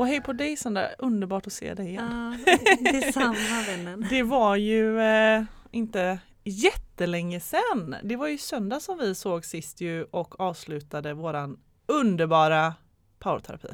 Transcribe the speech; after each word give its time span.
Och 0.00 0.06
hej 0.06 0.20
på 0.20 0.32
dig 0.32 0.56
Sandra, 0.56 0.88
underbart 0.98 1.46
att 1.46 1.52
se 1.52 1.74
dig 1.74 1.88
igen. 1.88 2.38
Ja, 2.46 2.92
detsamma 2.92 3.62
vännen. 3.66 4.06
Det 4.10 4.22
var 4.22 4.56
ju 4.56 5.00
eh, 5.00 5.42
inte 5.70 6.18
jättelänge 6.44 7.40
sedan. 7.40 7.96
Det 8.02 8.16
var 8.16 8.28
ju 8.28 8.38
söndag 8.38 8.80
som 8.80 8.98
vi 8.98 9.14
såg 9.14 9.44
sist 9.44 9.80
ju 9.80 10.04
och 10.04 10.40
avslutade 10.40 11.14
våran 11.14 11.60
underbara 11.86 12.74
powerterapi. 13.18 13.68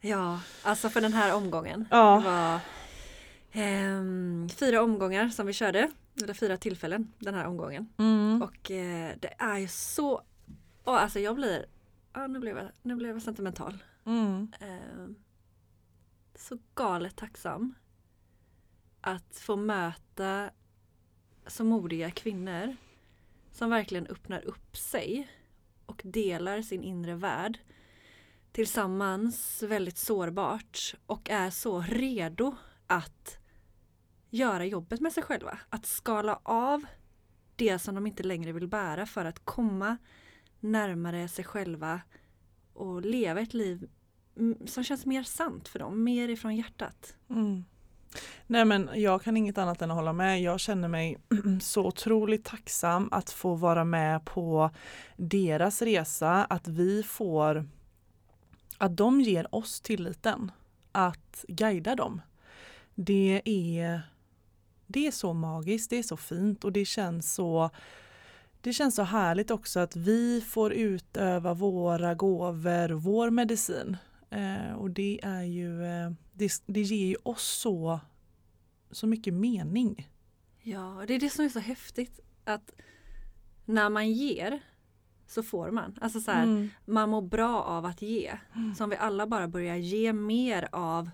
Ja, 0.00 0.40
alltså 0.62 0.88
för 0.88 1.00
den 1.00 1.12
här 1.12 1.34
omgången. 1.34 1.88
Ja. 1.90 2.22
Det 2.24 2.30
var 2.30 2.60
ehm, 3.64 4.48
fyra 4.48 4.82
omgångar 4.82 5.28
som 5.28 5.46
vi 5.46 5.52
körde, 5.52 5.90
eller 6.22 6.34
fyra 6.34 6.56
tillfällen 6.56 7.12
den 7.18 7.34
här 7.34 7.46
omgången. 7.46 7.88
Mm. 7.98 8.42
Och 8.42 8.70
eh, 8.70 9.12
det 9.20 9.34
är 9.38 9.58
ju 9.58 9.68
så, 9.68 10.22
oh, 10.84 11.02
alltså 11.02 11.18
jag 11.20 11.34
blir, 11.34 11.66
ja, 12.12 12.26
nu, 12.26 12.38
blev 12.38 12.56
jag, 12.56 12.66
nu 12.82 12.96
blev 12.96 13.10
jag 13.10 13.22
sentimental. 13.22 13.78
Mm. 14.06 14.52
Ehm, 14.60 15.14
så 16.38 16.58
galet 16.74 17.16
tacksam 17.16 17.74
att 19.00 19.38
få 19.38 19.56
möta 19.56 20.50
så 21.46 21.64
modiga 21.64 22.10
kvinnor 22.10 22.76
som 23.52 23.70
verkligen 23.70 24.06
öppnar 24.06 24.44
upp 24.44 24.76
sig 24.76 25.28
och 25.86 26.02
delar 26.04 26.62
sin 26.62 26.82
inre 26.82 27.14
värld 27.14 27.58
tillsammans 28.52 29.62
väldigt 29.62 29.98
sårbart 29.98 30.94
och 31.06 31.30
är 31.30 31.50
så 31.50 31.80
redo 31.80 32.56
att 32.86 33.38
göra 34.30 34.64
jobbet 34.64 35.00
med 35.00 35.12
sig 35.12 35.22
själva. 35.22 35.58
Att 35.68 35.86
skala 35.86 36.40
av 36.42 36.84
det 37.56 37.78
som 37.78 37.94
de 37.94 38.06
inte 38.06 38.22
längre 38.22 38.52
vill 38.52 38.68
bära 38.68 39.06
för 39.06 39.24
att 39.24 39.44
komma 39.44 39.96
närmare 40.60 41.28
sig 41.28 41.44
själva 41.44 42.00
och 42.72 43.02
leva 43.02 43.40
ett 43.40 43.54
liv 43.54 43.90
som 44.66 44.84
känns 44.84 45.06
mer 45.06 45.22
sant 45.22 45.68
för 45.68 45.78
dem, 45.78 46.04
mer 46.04 46.28
ifrån 46.28 46.56
hjärtat. 46.56 47.14
Mm. 47.30 47.64
Nej 48.46 48.64
men 48.64 48.90
jag 48.94 49.22
kan 49.22 49.36
inget 49.36 49.58
annat 49.58 49.82
än 49.82 49.90
att 49.90 49.96
hålla 49.96 50.12
med. 50.12 50.42
Jag 50.42 50.60
känner 50.60 50.88
mig 50.88 51.18
så 51.62 51.86
otroligt 51.86 52.44
tacksam 52.44 53.08
att 53.12 53.30
få 53.30 53.54
vara 53.54 53.84
med 53.84 54.24
på 54.24 54.70
deras 55.16 55.82
resa, 55.82 56.44
att 56.44 56.68
vi 56.68 57.02
får, 57.02 57.68
att 58.78 58.96
de 58.96 59.20
ger 59.20 59.54
oss 59.54 59.80
tilliten 59.80 60.52
att 60.92 61.44
guida 61.48 61.94
dem. 61.94 62.20
Det 62.94 63.42
är, 63.44 64.02
det 64.86 65.06
är 65.06 65.10
så 65.10 65.32
magiskt, 65.32 65.90
det 65.90 65.98
är 65.98 66.02
så 66.02 66.16
fint 66.16 66.64
och 66.64 66.72
det 66.72 66.84
känns 66.84 67.34
så 67.34 67.70
det 68.60 68.72
känns 68.72 68.94
så 68.94 69.02
härligt 69.02 69.50
också 69.50 69.80
att 69.80 69.96
vi 69.96 70.40
får 70.40 70.72
utöva 70.72 71.54
våra 71.54 72.14
gåvor, 72.14 72.88
vår 72.88 73.30
medicin. 73.30 73.96
Eh, 74.30 74.72
och 74.72 74.90
det 74.90 75.20
är 75.22 75.42
ju, 75.42 75.84
eh, 75.84 76.10
det, 76.32 76.62
det 76.66 76.80
ger 76.82 77.06
ju 77.06 77.16
oss 77.22 77.42
så, 77.60 78.00
så 78.90 79.06
mycket 79.06 79.34
mening. 79.34 80.08
Ja, 80.62 81.04
det 81.08 81.14
är 81.14 81.20
det 81.20 81.30
som 81.30 81.44
är 81.44 81.48
så 81.48 81.58
häftigt 81.58 82.20
att 82.44 82.72
när 83.64 83.90
man 83.90 84.12
ger 84.12 84.60
så 85.26 85.42
får 85.42 85.70
man. 85.70 85.94
Alltså 86.00 86.20
så 86.20 86.30
här, 86.30 86.42
Mm. 86.44 86.68
man 86.84 87.08
mår 87.10 87.22
bra 87.22 87.62
av 87.62 87.84
att 87.84 88.02
ge. 88.02 88.32
Så 88.76 88.84
om 88.84 88.90
vi 88.90 88.96
alla 88.96 89.26
bara 89.26 89.48
börjar 89.48 89.76
ge 89.76 90.12
mer 90.12 90.68
av 90.72 91.10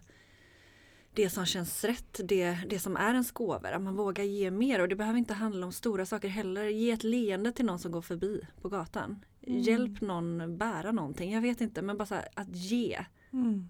det 1.14 1.30
som 1.30 1.46
känns 1.46 1.84
rätt, 1.84 2.20
det, 2.24 2.58
det 2.70 2.78
som 2.78 2.96
är 2.96 3.10
ens 3.12 3.32
gåvor. 3.32 3.66
Att 3.72 3.82
man 3.82 3.96
vågar 3.96 4.24
ge 4.24 4.50
mer 4.50 4.80
och 4.80 4.88
det 4.88 4.96
behöver 4.96 5.18
inte 5.18 5.34
handla 5.34 5.66
om 5.66 5.72
stora 5.72 6.06
saker 6.06 6.28
heller. 6.28 6.64
Ge 6.64 6.90
ett 6.90 7.02
leende 7.04 7.52
till 7.52 7.64
någon 7.64 7.78
som 7.78 7.92
går 7.92 8.02
förbi 8.02 8.40
på 8.62 8.68
gatan. 8.68 9.24
Mm. 9.46 9.60
Hjälp 9.60 10.00
någon 10.00 10.58
bära 10.58 10.92
någonting. 10.92 11.32
Jag 11.32 11.40
vet 11.40 11.60
inte 11.60 11.82
men 11.82 11.96
bara 11.98 12.04
här, 12.10 12.28
att 12.34 12.56
ge. 12.56 13.04
Mm. 13.32 13.68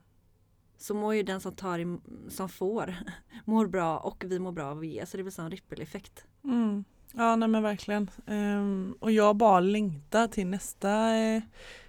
Så 0.78 0.94
mår 0.94 1.14
ju 1.14 1.22
den 1.22 1.40
som 1.40 1.52
tar 1.52 1.78
i, 1.78 1.98
som 2.28 2.48
får 2.48 2.94
mår 3.44 3.66
bra 3.66 3.98
och 3.98 4.24
vi 4.26 4.38
mår 4.38 4.52
bra 4.52 4.64
av 4.64 4.78
att 4.78 4.86
ge. 4.86 5.06
Så 5.06 5.16
det 5.16 5.22
blir 5.22 5.32
sån 5.32 5.50
rippeleffekt. 5.50 6.24
Mm. 6.44 6.84
Ja 7.12 7.36
nej 7.36 7.48
men 7.48 7.62
verkligen. 7.62 8.10
Ehm, 8.26 8.96
och 9.00 9.12
jag 9.12 9.36
bara 9.36 9.60
längtar 9.60 10.28
till 10.28 10.46
nästa 10.46 11.16
eh, 11.16 11.42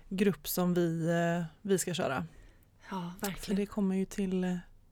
grupp 0.10 0.48
som 0.48 0.74
vi, 0.74 1.10
eh, 1.10 1.46
vi 1.62 1.78
ska 1.78 1.94
köra. 1.94 2.26
Ja, 2.90 3.14
För 3.20 3.28
verkligen. 3.28 3.60
det 3.60 3.66
kommer 3.66 3.96
ju 3.96 4.06
till 4.06 4.44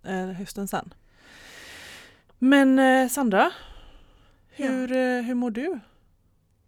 eh, 0.04 0.26
hösten 0.28 0.68
sen. 0.68 0.94
Men 2.40 2.80
eh, 2.80 3.10
Sandra, 3.10 3.52
hur, 4.50 4.92
eh, 4.92 5.22
hur 5.22 5.34
mår 5.34 5.52
du? 5.52 5.80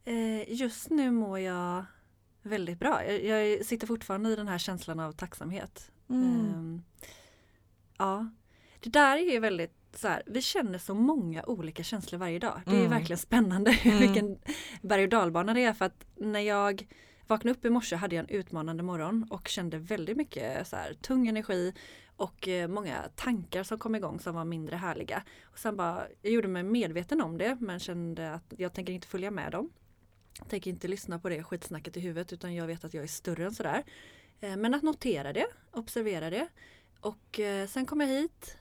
Eh, 0.06 0.54
just 0.54 0.90
nu 0.90 1.12
mår 1.12 1.40
jag 1.40 1.86
väldigt 2.46 2.80
bra. 2.80 3.06
Jag, 3.06 3.24
jag 3.26 3.66
sitter 3.66 3.88
fortfarande 3.88 4.30
i 4.30 4.36
den 4.36 4.48
här 4.48 4.58
känslan 4.58 5.00
av 5.00 5.12
tacksamhet. 5.12 5.92
Mm. 6.10 6.24
Ehm, 6.26 6.84
ja, 7.98 8.30
det 8.80 8.90
där 8.90 9.18
är 9.18 9.32
ju 9.34 9.40
väldigt 9.40 9.74
så 9.94 10.08
här, 10.08 10.24
vi 10.26 10.42
känner 10.42 10.78
så 10.80 10.94
många 10.94 11.44
olika 11.44 11.84
känslor 11.84 12.20
varje 12.20 12.40
dag. 12.40 12.62
Det 12.66 12.72
är 12.72 12.76
Mm. 12.80 12.90
verkligen 12.90 13.18
spännande 13.18 13.72
Mm. 13.84 14.00
vilken 14.00 14.38
berg 14.82 15.04
och 15.04 15.10
dalbana 15.10 15.54
det 15.54 15.64
är 15.64 15.74
för 15.74 15.86
att 15.86 16.06
när 16.16 16.40
jag 16.40 16.88
vaknade 17.28 17.58
upp 17.58 17.66
i 17.66 17.70
morse 17.70 17.96
hade 17.96 18.16
jag 18.16 18.24
en 18.24 18.30
utmanande 18.40 18.84
morgon 18.84 19.28
och 19.30 19.48
kände 19.48 19.78
väldigt 19.78 20.18
mycket 20.18 20.68
så 20.68 20.76
här, 20.76 20.94
tung 20.94 21.28
energi 21.28 21.74
och 22.18 22.48
eh, 22.48 22.68
många 22.68 23.04
tankar 23.16 23.64
som 23.64 23.80
kom 23.80 23.96
igång 23.96 24.20
som 24.20 24.36
var 24.36 24.46
mindre 24.46 24.76
härliga. 24.76 25.24
Och 25.44 25.60
sen 25.60 25.76
bara, 25.78 26.04
jag 26.22 26.32
gjorde 26.34 26.48
mig 26.48 26.64
medveten 26.64 27.22
om 27.22 27.38
det 27.38 27.58
men 27.60 27.80
kände 27.80 28.34
att 28.34 28.54
jag 28.58 28.74
tänker 28.74 28.94
inte 28.94 29.08
följa 29.08 29.32
med 29.32 29.52
dem. 29.52 29.70
Tänker 30.50 30.72
inte 30.72 30.88
lyssna 30.88 31.20
på 31.20 31.30
det 31.30 31.44
skitsnacket 31.44 31.98
i 31.98 32.00
huvudet 32.00 32.34
utan 32.34 32.56
jag 32.56 32.68
vet 32.68 32.84
att 32.86 32.94
jag 32.94 33.04
är 33.04 33.08
större 33.08 33.46
än 33.46 33.54
sådär. 33.54 33.84
Eh, 34.42 34.58
Men 34.58 34.74
att 34.74 34.84
notera 34.84 35.34
det, 35.34 35.46
observera 35.72 36.30
det. 36.30 36.48
Och 37.00 37.40
eh, 37.40 37.68
sen 37.68 37.86
kom 37.86 38.02
jag 38.02 38.08
hit. 38.08 38.58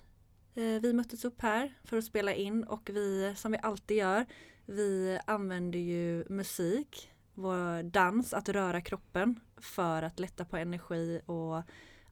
Eh, 0.55 0.63
Vi 0.83 0.93
möttes 0.93 1.25
upp 1.25 1.41
här 1.43 1.75
för 1.84 1.99
att 1.99 2.05
spela 2.05 2.34
in 2.34 2.65
och 2.65 2.91
vi, 2.93 3.34
som 3.37 3.53
vi 3.53 3.59
alltid 3.63 3.97
gör, 3.97 4.27
vi 4.67 5.19
använder 5.27 5.79
ju 5.79 6.25
musik, 6.29 7.11
vår 7.34 7.83
dans, 7.83 8.34
att 8.34 8.49
röra 8.49 8.81
kroppen 8.81 9.41
för 9.57 10.03
att 10.03 10.21
lätta 10.21 10.45
på 10.45 10.57
energi 10.57 11.21
och 11.27 11.63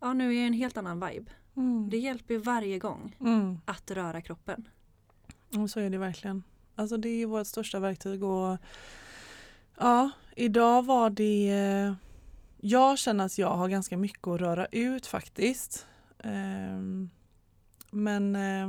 ja, 0.01 0.13
nu 0.13 0.31
är 0.35 0.39
jag 0.39 0.47
en 0.47 0.53
helt 0.53 0.77
annan 0.77 1.01
vibe. 1.09 1.31
Mm. 1.57 1.91
Det 1.91 1.99
hjälper 1.99 2.39
varje 2.39 2.79
gång 2.79 3.17
Mm. 3.21 3.59
att 3.65 3.91
röra 3.91 4.21
kroppen. 4.23 4.69
Och 5.59 5.71
så 5.71 5.81
är 5.81 5.91
det 5.91 5.99
verkligen. 5.99 6.43
Alltså 6.75 6.97
det 6.97 7.09
är 7.09 7.27
vårt 7.27 7.47
största 7.47 7.81
verktyg 7.81 8.23
och 8.25 8.59
ja, 9.83 10.11
idag 10.37 10.83
var 10.87 11.11
det 11.11 11.51
eh, 11.51 11.95
jag 12.61 12.99
känner 12.99 13.25
att 13.25 13.39
jag 13.39 13.51
har 13.51 13.69
ganska 13.69 13.97
mycket 13.97 14.27
att 14.27 14.41
röra 14.41 14.67
ut 14.67 15.07
faktiskt. 15.07 15.87
Ehm, 16.25 17.11
men 17.91 18.37
eh, 18.37 18.69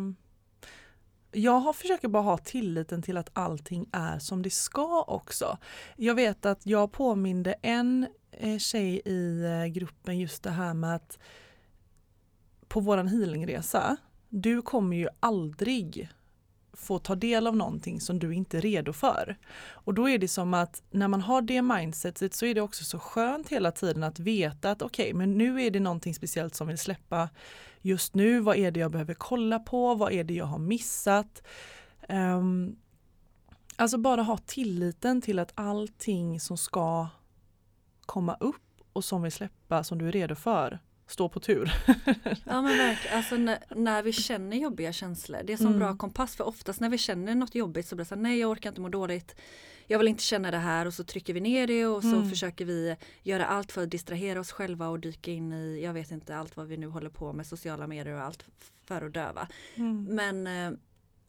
jag 1.31 1.59
har 1.59 1.73
försöker 1.73 2.07
bara 2.07 2.23
ha 2.23 2.37
tilliten 2.37 3.01
till 3.01 3.17
att 3.17 3.29
allting 3.33 3.89
är 3.91 4.19
som 4.19 4.41
det 4.41 4.49
ska 4.49 5.01
också. 5.01 5.57
Jag 5.95 6.15
vet 6.15 6.45
att 6.45 6.65
jag 6.65 6.91
påminde 6.91 7.55
en 7.61 8.07
eh, 8.31 8.57
tjej 8.57 9.01
i 9.05 9.43
gruppen 9.69 10.19
just 10.19 10.43
det 10.43 10.51
här 10.51 10.73
med 10.73 10.95
att 10.95 11.19
på 12.67 12.79
våran 12.79 13.07
healingresa, 13.07 13.97
du 14.29 14.61
kommer 14.61 14.97
ju 14.97 15.07
aldrig 15.19 16.09
få 16.73 16.99
ta 16.99 17.15
del 17.15 17.47
av 17.47 17.55
någonting 17.55 18.01
som 18.01 18.19
du 18.19 18.33
inte 18.33 18.57
är 18.57 18.61
redo 18.61 18.93
för. 18.93 19.37
Och 19.71 19.93
då 19.93 20.09
är 20.09 20.17
det 20.17 20.27
som 20.27 20.53
att 20.53 20.83
när 20.91 21.07
man 21.07 21.21
har 21.21 21.41
det 21.41 21.61
mindsetet 21.61 22.33
så 22.33 22.45
är 22.45 22.55
det 22.55 22.61
också 22.61 22.83
så 22.83 22.99
skönt 22.99 23.49
hela 23.49 23.71
tiden 23.71 24.03
att 24.03 24.19
veta 24.19 24.71
att 24.71 24.81
okej, 24.81 25.03
okay, 25.03 25.13
men 25.13 25.37
nu 25.37 25.61
är 25.61 25.71
det 25.71 25.79
någonting 25.79 26.15
speciellt 26.15 26.55
som 26.55 26.67
vill 26.67 26.77
släppa 26.77 27.29
just 27.81 28.13
nu. 28.13 28.39
Vad 28.39 28.57
är 28.57 28.71
det 28.71 28.79
jag 28.79 28.91
behöver 28.91 29.13
kolla 29.13 29.59
på? 29.59 29.95
Vad 29.95 30.11
är 30.11 30.23
det 30.23 30.33
jag 30.33 30.45
har 30.45 30.59
missat? 30.59 31.43
Um, 32.09 32.75
alltså 33.75 33.97
bara 33.97 34.21
ha 34.21 34.37
tilliten 34.37 35.21
till 35.21 35.39
att 35.39 35.51
allting 35.55 36.39
som 36.39 36.57
ska 36.57 37.07
komma 38.05 38.37
upp 38.39 38.61
och 38.93 39.03
som 39.03 39.21
vill 39.21 39.31
släppa 39.31 39.83
som 39.83 39.97
du 39.97 40.07
är 40.07 40.11
redo 40.11 40.35
för 40.35 40.79
stå 41.07 41.29
på 41.29 41.39
tur. 41.39 41.73
ja 42.45 42.61
men 42.61 42.77
verkligen, 42.77 43.17
alltså 43.17 43.35
när, 43.35 43.59
när, 43.75 44.03
vi 44.03 44.13
känner 44.13 44.57
jobbiga 44.57 44.93
känslor, 44.93 45.39
det 45.43 45.53
är 45.53 45.57
som 45.57 45.65
mm. 45.67 45.79
bra 45.79 45.97
kompass 45.97 46.35
för 46.35 46.43
oftast 46.43 46.79
när 46.79 46.89
vi 46.89 46.97
känner 46.97 47.35
något 47.35 47.55
jobbigt 47.55 47.87
så 47.87 47.95
blir 47.95 48.05
det 48.05 48.09
så 48.09 48.15
här, 48.15 48.21
nej 48.21 48.39
jag 48.39 48.49
orkar 48.49 48.69
inte 48.69 48.81
må 48.81 48.89
dåligt, 48.89 49.35
jag 49.87 49.99
vill 49.99 50.07
inte 50.07 50.23
känna 50.23 50.51
det 50.51 50.57
här 50.57 50.85
och 50.85 50.93
så 50.93 51.03
trycker 51.03 51.33
vi 51.33 51.41
ner 51.41 51.67
det 51.67 51.85
och 51.85 52.01
så 52.01 52.15
mm. 52.15 52.29
försöker 52.29 52.65
vi 52.65 52.95
göra 53.23 53.45
allt 53.45 53.71
för 53.71 53.83
att 53.83 53.91
distrahera 53.91 54.39
oss 54.39 54.51
själva 54.51 54.87
och 54.87 54.99
dyka 54.99 55.31
in 55.31 55.53
i, 55.53 55.81
jag 55.83 55.93
vet 55.93 56.11
inte 56.11 56.35
allt 56.35 56.57
vad 56.57 56.67
vi 56.67 56.77
nu 56.77 56.87
håller 56.87 57.09
på 57.09 57.33
med, 57.33 57.47
sociala 57.47 57.87
medier 57.87 58.15
och 58.15 58.23
allt 58.23 58.45
för 58.85 59.05
att 59.05 59.13
döva. 59.13 59.47
Mm. 59.75 60.03
Men 60.03 60.47
eh, 60.47 60.79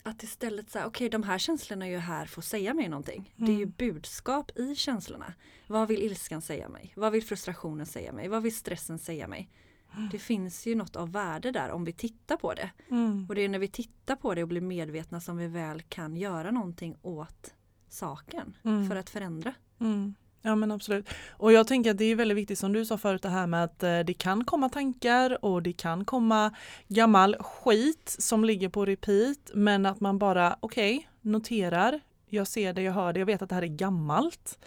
att 0.07 0.23
istället 0.23 0.71
säga, 0.71 0.87
okej 0.87 1.07
okay, 1.07 1.09
de 1.09 1.23
här 1.23 1.39
känslorna 1.39 1.87
är 1.87 1.91
ju 1.91 1.99
här 1.99 2.27
för 2.27 2.41
att 2.41 2.45
säga 2.45 2.75
mig 2.75 2.89
någonting. 2.89 3.35
Mm. 3.37 3.47
Det 3.47 3.53
är 3.53 3.57
ju 3.57 3.63
mm. 3.63 3.75
budskap 3.79 4.59
i 4.59 4.75
känslorna. 4.75 5.35
Vad 5.67 5.89
vill 5.89 6.03
ilskan 6.03 6.43
säga 6.43 6.69
mig? 6.69 6.93
Vad 6.97 7.13
vill 7.13 7.25
frustrationen 7.25 7.87
säga 7.87 8.13
mig? 8.13 8.29
Vad 8.29 8.43
vill 8.43 8.57
stressen 8.57 8.99
säga 8.99 9.29
mig? 9.29 9.51
Mm. 9.97 10.09
Det 10.13 10.19
finns 10.19 10.67
ju 10.67 10.75
något 10.75 10.97
av 10.97 11.13
värde 11.13 11.51
där 11.51 11.71
om 11.71 11.85
vi 11.85 11.93
tittar 11.93 12.37
på 12.37 12.55
det. 12.55 12.71
Mm. 12.91 13.27
Och 13.29 13.35
det 13.35 13.41
är 13.41 13.49
när 13.49 13.59
vi 13.59 13.69
tittar 13.69 14.17
på 14.17 14.35
det 14.35 14.43
och 14.43 14.49
blir 14.49 14.61
medvetna 14.61 15.21
som 15.21 15.37
vi 15.37 15.47
väl 15.47 15.83
kan 15.83 16.17
göra 16.17 16.51
någonting 16.51 16.97
åt 17.03 17.55
saken 17.89 18.57
mm. 18.65 18.89
för 18.89 18.97
att 18.97 19.11
förändra. 19.11 19.55
Mm. 19.81 20.15
Ja 20.47 20.55
men 20.55 20.71
absolut. 20.71 21.09
Och 21.31 21.53
jag 21.53 21.67
tänker 21.67 21.91
att 21.91 21.99
det 21.99 22.05
är 22.05 22.17
väldigt 22.17 22.39
viktigt 22.39 22.59
som 22.59 22.73
du 22.73 22.85
sa 22.85 22.99
förut 22.99 23.23
det 23.23 23.29
här 23.29 23.47
med 23.47 23.65
att 23.65 23.83
eh, 23.83 23.99
det 23.99 24.15
kan 24.15 24.45
komma 24.45 24.69
tankar 24.69 25.45
och 25.45 25.63
det 25.63 25.73
kan 25.73 26.05
komma 26.05 26.55
gammal 26.89 27.37
skit 27.41 28.17
som 28.19 28.45
ligger 28.45 28.69
på 28.69 28.85
repeat 28.85 29.51
men 29.55 29.87
att 29.87 30.01
man 30.01 30.19
bara 30.19 30.57
okej 30.61 30.97
okay, 30.97 31.07
noterar, 31.21 32.01
jag 32.29 32.47
ser 32.47 32.73
det, 32.73 32.83
jag 32.83 32.93
hör 32.93 33.13
det, 33.13 33.19
jag 33.19 33.27
vet 33.27 33.43
att 33.43 33.49
det 33.49 33.55
här 33.55 33.63
är 33.63 33.67
gammalt. 33.67 34.59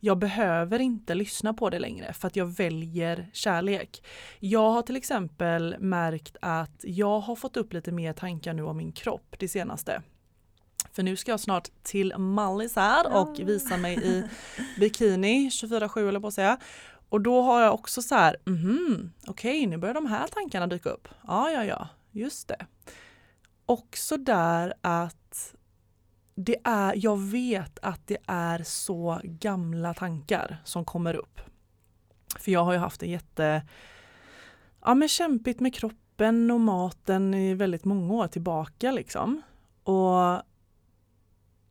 Jag 0.00 0.18
behöver 0.18 0.78
inte 0.78 1.14
lyssna 1.14 1.54
på 1.54 1.70
det 1.70 1.78
längre 1.78 2.12
för 2.12 2.26
att 2.26 2.36
jag 2.36 2.46
väljer 2.46 3.30
kärlek. 3.32 4.04
Jag 4.38 4.70
har 4.70 4.82
till 4.82 4.96
exempel 4.96 5.76
märkt 5.78 6.36
att 6.40 6.84
jag 6.84 7.20
har 7.20 7.36
fått 7.36 7.56
upp 7.56 7.72
lite 7.72 7.92
mer 7.92 8.12
tankar 8.12 8.52
nu 8.52 8.62
om 8.62 8.76
min 8.76 8.92
kropp 8.92 9.36
det 9.38 9.48
senaste. 9.48 10.02
För 10.94 11.02
nu 11.02 11.16
ska 11.16 11.30
jag 11.30 11.40
snart 11.40 11.68
till 11.82 12.14
Mallis 12.18 12.76
här 12.76 13.16
och 13.16 13.38
visa 13.38 13.76
mig 13.76 13.98
i 14.04 14.24
bikini 14.80 15.48
24-7 15.48 16.08
eller 16.08 16.20
på 16.20 16.26
att 16.26 16.34
säga. 16.34 16.58
Och 17.08 17.20
då 17.20 17.42
har 17.42 17.62
jag 17.62 17.74
också 17.74 18.02
så 18.02 18.14
här, 18.14 18.36
mm, 18.46 19.12
okej 19.26 19.58
okay, 19.58 19.66
nu 19.66 19.76
börjar 19.76 19.94
de 19.94 20.06
här 20.06 20.28
tankarna 20.28 20.66
dyka 20.66 20.90
upp. 20.90 21.08
Ja, 21.26 21.50
ja, 21.50 21.64
ja, 21.64 21.88
just 22.10 22.48
det. 22.48 22.66
Också 23.66 24.16
där 24.16 24.74
att 24.80 25.54
det 26.34 26.56
är, 26.64 26.94
jag 26.96 27.20
vet 27.20 27.78
att 27.82 28.06
det 28.06 28.18
är 28.26 28.62
så 28.62 29.20
gamla 29.24 29.94
tankar 29.94 30.56
som 30.64 30.84
kommer 30.84 31.14
upp. 31.14 31.40
För 32.38 32.52
jag 32.52 32.64
har 32.64 32.72
ju 32.72 32.78
haft 32.78 33.00
det 33.00 33.06
jätte 33.06 33.62
ja, 34.84 34.94
men 34.94 35.08
kämpigt 35.08 35.60
med 35.60 35.74
kroppen 35.74 36.50
och 36.50 36.60
maten 36.60 37.34
i 37.34 37.54
väldigt 37.54 37.84
många 37.84 38.14
år 38.14 38.26
tillbaka 38.26 38.92
liksom. 38.92 39.42
Och 39.82 40.42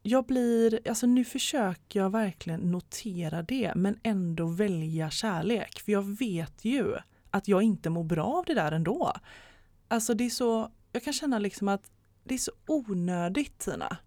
jag 0.04 0.26
blir, 0.26 0.88
alltså 0.88 1.08
nu 1.08 1.26
försöker 1.26 2.00
jag 2.00 2.10
verkligen 2.10 2.60
notera 2.60 3.42
det 3.42 3.74
men 3.76 4.00
ändå 4.04 4.48
välja 4.48 5.10
kärlek. 5.10 5.80
För 5.80 5.92
jag 5.92 6.18
vet 6.18 6.66
ju 6.66 6.96
att 7.32 7.48
jag 7.48 7.62
inte 7.62 7.90
mår 7.90 8.04
bra 8.04 8.26
av 8.26 8.46
det 8.46 8.54
där 8.54 8.72
ändå. 8.72 9.14
Alltså 9.88 10.14
det 10.14 10.24
är 10.24 10.30
så, 10.30 10.72
jag 10.92 11.04
kan 11.04 11.14
känna 11.14 11.40
liksom 11.40 11.68
att 11.68 11.92
det 12.24 12.34
är 12.34 12.40
så 12.40 12.52
onödigt 12.68 13.60
Tina. 13.60 13.98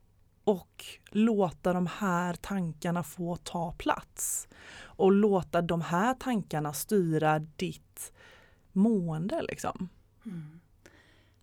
Och 0.45 0.85
låta 1.11 1.73
de 1.73 1.87
här 1.87 2.35
tankarna 2.35 3.03
få 3.03 3.37
ta 3.37 3.73
plats. 3.73 4.49
Och 4.79 5.13
låta 5.13 5.63
de 5.63 5.81
här 5.81 6.15
tankarna 6.15 6.73
styra 6.73 7.39
ditt 7.39 8.13
mående 8.73 9.43
liksom. 9.43 9.89
Mm. 10.27 10.61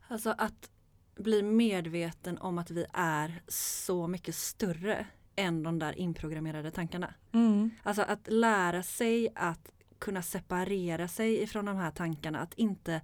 Alltså 0.08 0.36
att 0.38 0.70
bli 1.16 1.44
medveten 1.44 2.38
om 2.38 2.58
att 2.58 2.72
vi 2.72 2.86
är 2.94 3.42
så 3.48 4.08
mycket 4.08 4.36
större 4.36 5.06
än 5.36 5.64
de 5.64 5.80
där 5.80 6.00
inprogrammerade 6.00 6.72
tankarna. 6.72 7.14
Mm. 7.32 7.70
Alltså 7.84 8.02
att 8.02 8.28
lära 8.28 8.84
sig 8.84 9.30
att 9.36 9.72
kunna 10.00 10.22
separera 10.22 11.08
sig 11.08 11.42
ifrån 11.42 11.66
de 11.66 11.76
här 11.76 11.92
tankarna, 11.92 12.40
att 12.40 12.54
inte 12.54 13.02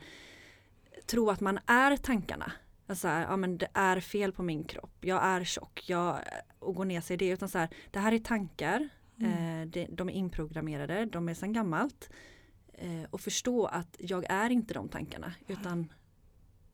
tro 1.05 1.29
att 1.29 1.39
man 1.39 1.59
är 1.65 1.97
tankarna. 1.97 2.51
Alltså 2.87 3.07
här, 3.07 3.21
ja 3.21 3.37
men 3.37 3.57
det 3.57 3.67
är 3.73 3.99
fel 3.99 4.31
på 4.31 4.43
min 4.43 4.63
kropp, 4.63 4.97
jag 5.01 5.23
är 5.23 5.43
tjock, 5.43 5.83
jag, 5.87 6.19
och 6.59 6.75
gå 6.75 6.83
ner 6.83 7.01
sig 7.01 7.13
i 7.13 7.17
det. 7.17 7.29
Utan 7.29 7.49
så 7.49 7.57
här, 7.57 7.69
det 7.91 7.99
här 7.99 8.11
är 8.11 8.19
tankar, 8.19 8.89
mm. 9.19 9.61
eh, 9.61 9.67
det, 9.67 9.87
de 9.89 10.09
är 10.09 10.13
inprogrammerade, 10.13 11.05
de 11.05 11.29
är 11.29 11.33
sedan 11.33 11.53
gammalt. 11.53 12.09
Eh, 12.73 13.03
och 13.09 13.21
förstå 13.21 13.65
att 13.65 13.95
jag 13.99 14.25
är 14.29 14.49
inte 14.49 14.73
de 14.73 14.89
tankarna 14.89 15.33
utan 15.47 15.87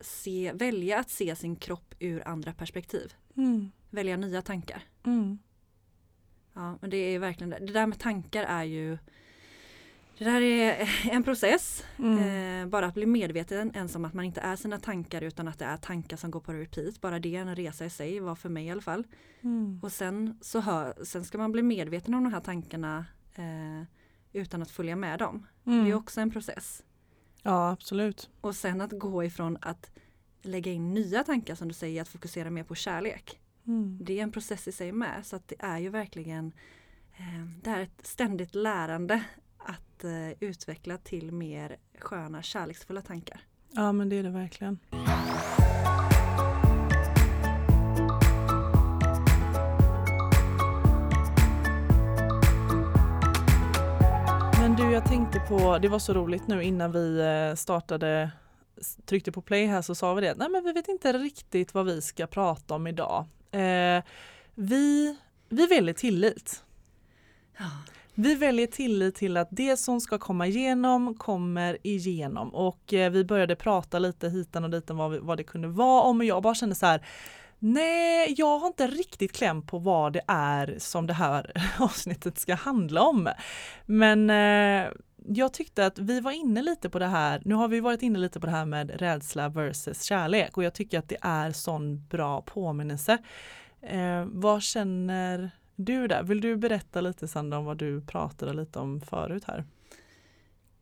se, 0.06 0.52
välja 0.54 1.00
att 1.00 1.10
se 1.10 1.36
sin 1.36 1.56
kropp 1.56 1.96
ur 2.00 2.28
andra 2.28 2.54
perspektiv. 2.54 3.14
Mm. 3.38 3.72
Välja 3.90 4.18
nya 4.18 4.42
tankar. 4.42 4.84
Mm. 5.06 5.40
Ja, 6.54 6.78
men 6.82 6.90
det 6.90 6.98
är 6.98 7.20
verkligen 7.20 7.50
det. 7.50 7.60
Det 7.60 7.74
där 7.74 7.88
med 7.88 8.00
tankar 8.00 8.44
är 8.44 8.64
ju 8.64 8.98
det 10.18 10.26
där 10.26 10.42
är 10.42 10.90
en 11.12 11.24
process. 11.24 11.84
Mm. 11.98 12.62
Eh, 12.62 12.68
bara 12.68 12.86
att 12.86 12.94
bli 12.94 13.06
medveten 13.06 13.72
ens 13.76 13.96
om 13.96 14.06
att 14.06 14.14
man 14.14 14.26
inte 14.26 14.42
är 14.42 14.56
sina 14.56 14.80
tankar 14.80 15.22
utan 15.22 15.48
att 15.48 15.60
det 15.60 15.66
är 15.66 15.78
tankar 15.78 16.18
som 16.18 16.32
går 16.32 16.40
på 16.40 16.54
repeat. 16.54 17.02
Bara 17.02 17.20
det 17.20 17.36
är 17.36 17.42
en 17.42 17.56
resa 17.56 17.86
i 17.86 17.90
sig, 17.90 18.20
var 18.20 18.36
för 18.36 18.50
mig 18.50 18.66
i 18.66 18.72
alla 18.72 18.82
fall. 18.82 19.08
Mm. 19.42 19.80
Och 19.84 19.92
sen, 19.92 20.38
så 20.42 20.60
hör, 20.60 21.04
sen 21.04 21.24
ska 21.24 21.38
man 21.38 21.52
bli 21.52 21.62
medveten 21.62 22.14
om 22.14 22.24
de 22.24 22.34
här 22.34 22.42
tankarna 22.42 23.06
eh, 23.36 23.88
utan 24.34 24.62
att 24.62 24.72
följa 24.72 24.96
med 24.96 25.20
dem. 25.20 25.48
Mm. 25.66 25.86
Det 25.86 25.92
är 25.92 25.96
också 25.96 26.22
en 26.22 26.32
process. 26.32 26.84
Ja 27.46 27.72
absolut. 27.72 28.30
Och 28.42 28.56
sen 28.56 28.82
att 28.82 28.92
gå 28.92 29.24
ifrån 29.24 29.58
att 29.62 29.92
lägga 30.42 30.72
in 30.72 30.94
nya 30.94 31.24
tankar 31.24 31.56
som 31.56 31.68
du 31.68 31.74
säger, 31.74 32.02
att 32.02 32.08
fokusera 32.08 32.50
mer 32.50 32.64
på 32.64 32.76
kärlek. 32.76 33.40
Mm. 33.68 33.98
Det 34.02 34.20
är 34.20 34.24
en 34.24 34.32
process 34.32 34.68
i 34.68 34.72
sig 34.72 34.92
med 34.92 35.26
så 35.26 35.36
att 35.36 35.48
det 35.48 35.56
är 35.60 35.80
ju 35.80 35.90
verkligen 35.90 36.52
eh, 37.18 37.46
det 37.64 37.70
är 37.70 37.80
ett 37.80 38.06
ständigt 38.08 38.56
lärande 38.56 39.24
att 39.58 40.04
eh, 40.04 40.32
utveckla 40.40 40.98
till 40.98 41.32
mer 41.32 41.78
sköna 42.00 42.42
kärleksfulla 42.42 43.02
tankar. 43.02 43.42
Ja 43.72 43.92
men 43.92 44.10
det 44.10 44.16
är 44.16 44.24
det 44.24 44.30
verkligen. 44.30 44.80
På, 55.48 55.78
det 55.78 55.88
var 55.88 56.00
så 56.00 56.14
roligt 56.14 56.48
nu 56.48 56.64
innan 56.64 56.92
vi 56.92 57.20
eh, 57.20 57.56
startade 57.56 58.32
tryckte 59.06 59.32
på 59.32 59.42
play 59.42 59.66
här 59.66 59.82
så 59.82 59.96
sa 59.96 60.14
vi 60.14 60.22
det, 60.22 60.36
nej 60.38 60.50
men 60.50 60.64
vi 60.64 60.72
vet 60.72 60.88
inte 60.88 61.14
riktigt 61.14 61.74
vad 61.74 61.86
vi 61.86 62.02
ska 62.02 62.28
prata 62.28 62.76
om 62.76 62.88
idag. 62.88 63.26
Eh, 63.52 64.04
vi, 64.56 65.16
vi 65.50 65.68
väljer 65.68 65.94
tillit. 65.94 66.64
Ja. 67.58 67.66
Vi 68.14 68.36
väljer 68.36 68.68
tillit 68.68 69.16
till 69.16 69.38
att 69.38 69.48
det 69.52 69.78
som 69.78 70.02
ska 70.02 70.18
komma 70.18 70.48
igenom 70.48 71.16
kommer 71.16 71.78
igenom 71.84 72.56
och 72.56 72.94
eh, 72.94 73.12
vi 73.12 73.24
började 73.24 73.56
prata 73.56 74.00
lite 74.00 74.30
hitan 74.30 74.64
och 74.64 74.70
ditan 74.70 74.98
vad, 74.98 75.16
vad 75.18 75.38
det 75.38 75.44
kunde 75.44 75.68
vara 75.68 76.02
om 76.02 76.20
och 76.20 76.26
jag 76.26 76.44
bara 76.44 76.56
kände 76.56 76.76
så 76.76 76.86
här 76.86 77.06
Nej, 77.60 78.36
jag 78.38 78.60
har 78.60 78.68
inte 78.68 78.88
riktigt 78.88 79.32
kläm 79.32 79.62
på 79.62 79.80
vad 79.80 80.14
det 80.14 80.22
är 80.28 80.76
som 80.80 81.08
det 81.08 81.14
här 81.14 81.52
avsnittet 81.80 82.40
ska 82.40 82.56
handla 82.56 83.02
om. 83.02 83.30
Men 83.86 84.30
eh, 84.30 84.92
jag 85.28 85.54
tyckte 85.54 85.86
att 85.86 86.00
vi 86.00 86.20
var 86.20 86.32
inne 86.32 86.62
lite 86.62 86.90
på 86.90 87.00
det 87.00 87.08
här, 87.08 87.42
nu 87.46 87.56
har 87.56 87.68
vi 87.68 87.80
varit 87.80 88.02
inne 88.02 88.20
lite 88.20 88.40
på 88.40 88.46
det 88.46 88.52
här 88.52 88.66
med 88.66 88.92
rädsla 88.92 89.50
versus 89.50 90.04
kärlek 90.04 90.58
och 90.58 90.64
jag 90.64 90.74
tycker 90.74 91.00
att 91.00 91.10
det 91.10 91.18
är 91.22 91.52
sån 91.52 92.08
bra 92.08 92.42
påminnelse. 92.42 93.18
Eh, 93.82 94.26
vad 94.26 94.64
känner 94.64 95.52
du 95.76 96.08
där? 96.08 96.24
Vill 96.24 96.42
du 96.42 96.56
berätta 96.56 97.02
lite 97.02 97.28
Sandra 97.28 97.58
om 97.58 97.66
vad 97.66 97.78
du 97.78 98.02
pratade 98.02 98.54
lite 98.54 98.80
om 98.80 99.02
förut 99.02 99.44
här? 99.44 99.66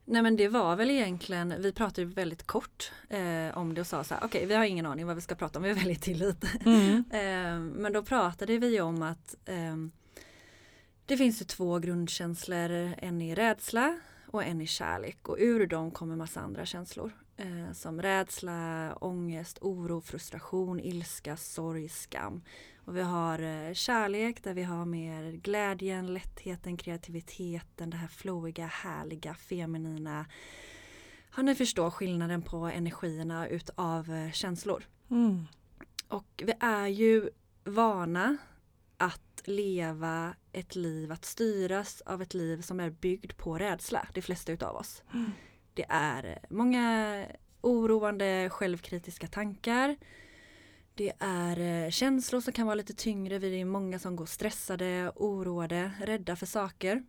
Nej 0.06 0.22
men 0.22 0.36
det 0.36 0.48
var 0.48 0.76
väl 0.76 0.90
egentligen, 0.90 1.54
vi 1.60 1.72
pratade 1.72 2.06
väldigt 2.08 2.48
kort 2.48 2.92
eh, 3.10 3.58
om 3.58 3.74
det 3.74 3.82
och 3.82 3.88
sa 3.88 4.04
så 4.04 4.14
här, 4.14 4.22
okej 4.26 4.38
okay, 4.40 4.48
vi 4.48 4.56
har 4.56 4.64
ingen 4.64 4.86
aning 4.86 5.06
vad 5.06 5.16
vi 5.16 5.22
ska 5.22 5.36
prata 5.36 5.60
om, 5.60 5.64
vi 5.64 5.70
är 5.70 5.76
väldigt 5.76 6.02
tillit. 6.02 6.46
Mm. 6.66 7.04
eh, 7.12 7.80
men 7.82 7.94
då 7.94 8.04
pratade 8.04 8.58
vi 8.58 8.82
om 8.82 9.02
att 9.02 9.36
eh, 9.46 9.76
det 11.06 11.18
finns 11.18 11.42
ju 11.42 11.46
två 11.46 11.80
grundkänslor, 11.80 12.94
en 12.98 13.22
är 13.22 13.36
rädsla 13.36 14.00
och 14.34 14.44
en 14.44 14.62
i 14.62 14.68
kärlek 14.68 15.30
och 15.30 15.38
ur 15.40 15.68
dem 15.68 15.92
kommer 15.92 16.16
massa 16.16 16.42
andra 16.42 16.66
känslor. 16.66 17.12
Eh, 17.38 17.72
som 17.74 18.02
rädsla, 18.02 18.96
ångest, 19.02 19.58
oro, 19.62 20.02
frustration, 20.02 20.80
ilska, 20.80 21.38
sorg, 21.38 21.90
skam. 21.90 22.42
Och 22.86 22.98
vi 22.98 23.02
har 23.02 23.40
eh, 23.40 23.74
kärlek 23.74 24.44
där 24.44 24.54
vi 24.54 24.64
har 24.64 24.86
mer 24.86 25.32
glädjen, 25.32 26.14
lättheten, 26.14 26.78
kreativiteten, 26.78 27.90
det 27.90 27.98
här 27.98 28.08
flowiga, 28.08 28.66
härliga, 28.66 29.34
feminina. 29.34 30.26
Har 31.30 31.44
ni 31.44 31.56
förstår 31.56 31.90
skillnaden 31.90 32.42
på 32.42 32.58
energierna 32.58 33.48
utav 33.48 34.12
eh, 34.12 34.32
känslor. 34.32 34.84
Mm. 35.10 35.46
Och 36.08 36.44
vi 36.46 36.54
är 36.60 36.88
ju 36.88 37.30
vana 37.64 38.38
att 39.04 39.42
leva 39.44 40.36
ett 40.52 40.76
liv, 40.76 41.12
att 41.12 41.26
styras 41.26 42.02
av 42.02 42.22
ett 42.22 42.34
liv 42.34 42.62
som 42.62 42.80
är 42.80 42.90
byggt 42.90 43.38
på 43.38 43.58
rädsla, 43.58 44.08
de 44.14 44.22
flesta 44.22 44.52
utav 44.52 44.76
oss. 44.76 45.04
Mm. 45.14 45.32
Det 45.74 45.86
är 45.90 46.40
många 46.50 47.26
oroande 47.62 48.50
självkritiska 48.52 49.28
tankar. 49.28 49.96
Det 50.96 51.14
är 51.20 51.60
eh, 51.60 51.90
känslor 51.90 52.42
som 52.42 52.54
kan 52.54 52.66
vara 52.66 52.76
lite 52.76 52.94
tyngre. 52.94 53.40
Vi 53.40 53.62
är 53.62 53.66
många 53.66 54.00
som 54.00 54.16
går 54.16 54.26
stressade, 54.26 55.12
oroade, 55.16 55.92
rädda 56.02 56.36
för 56.36 56.46
saker. 56.46 57.04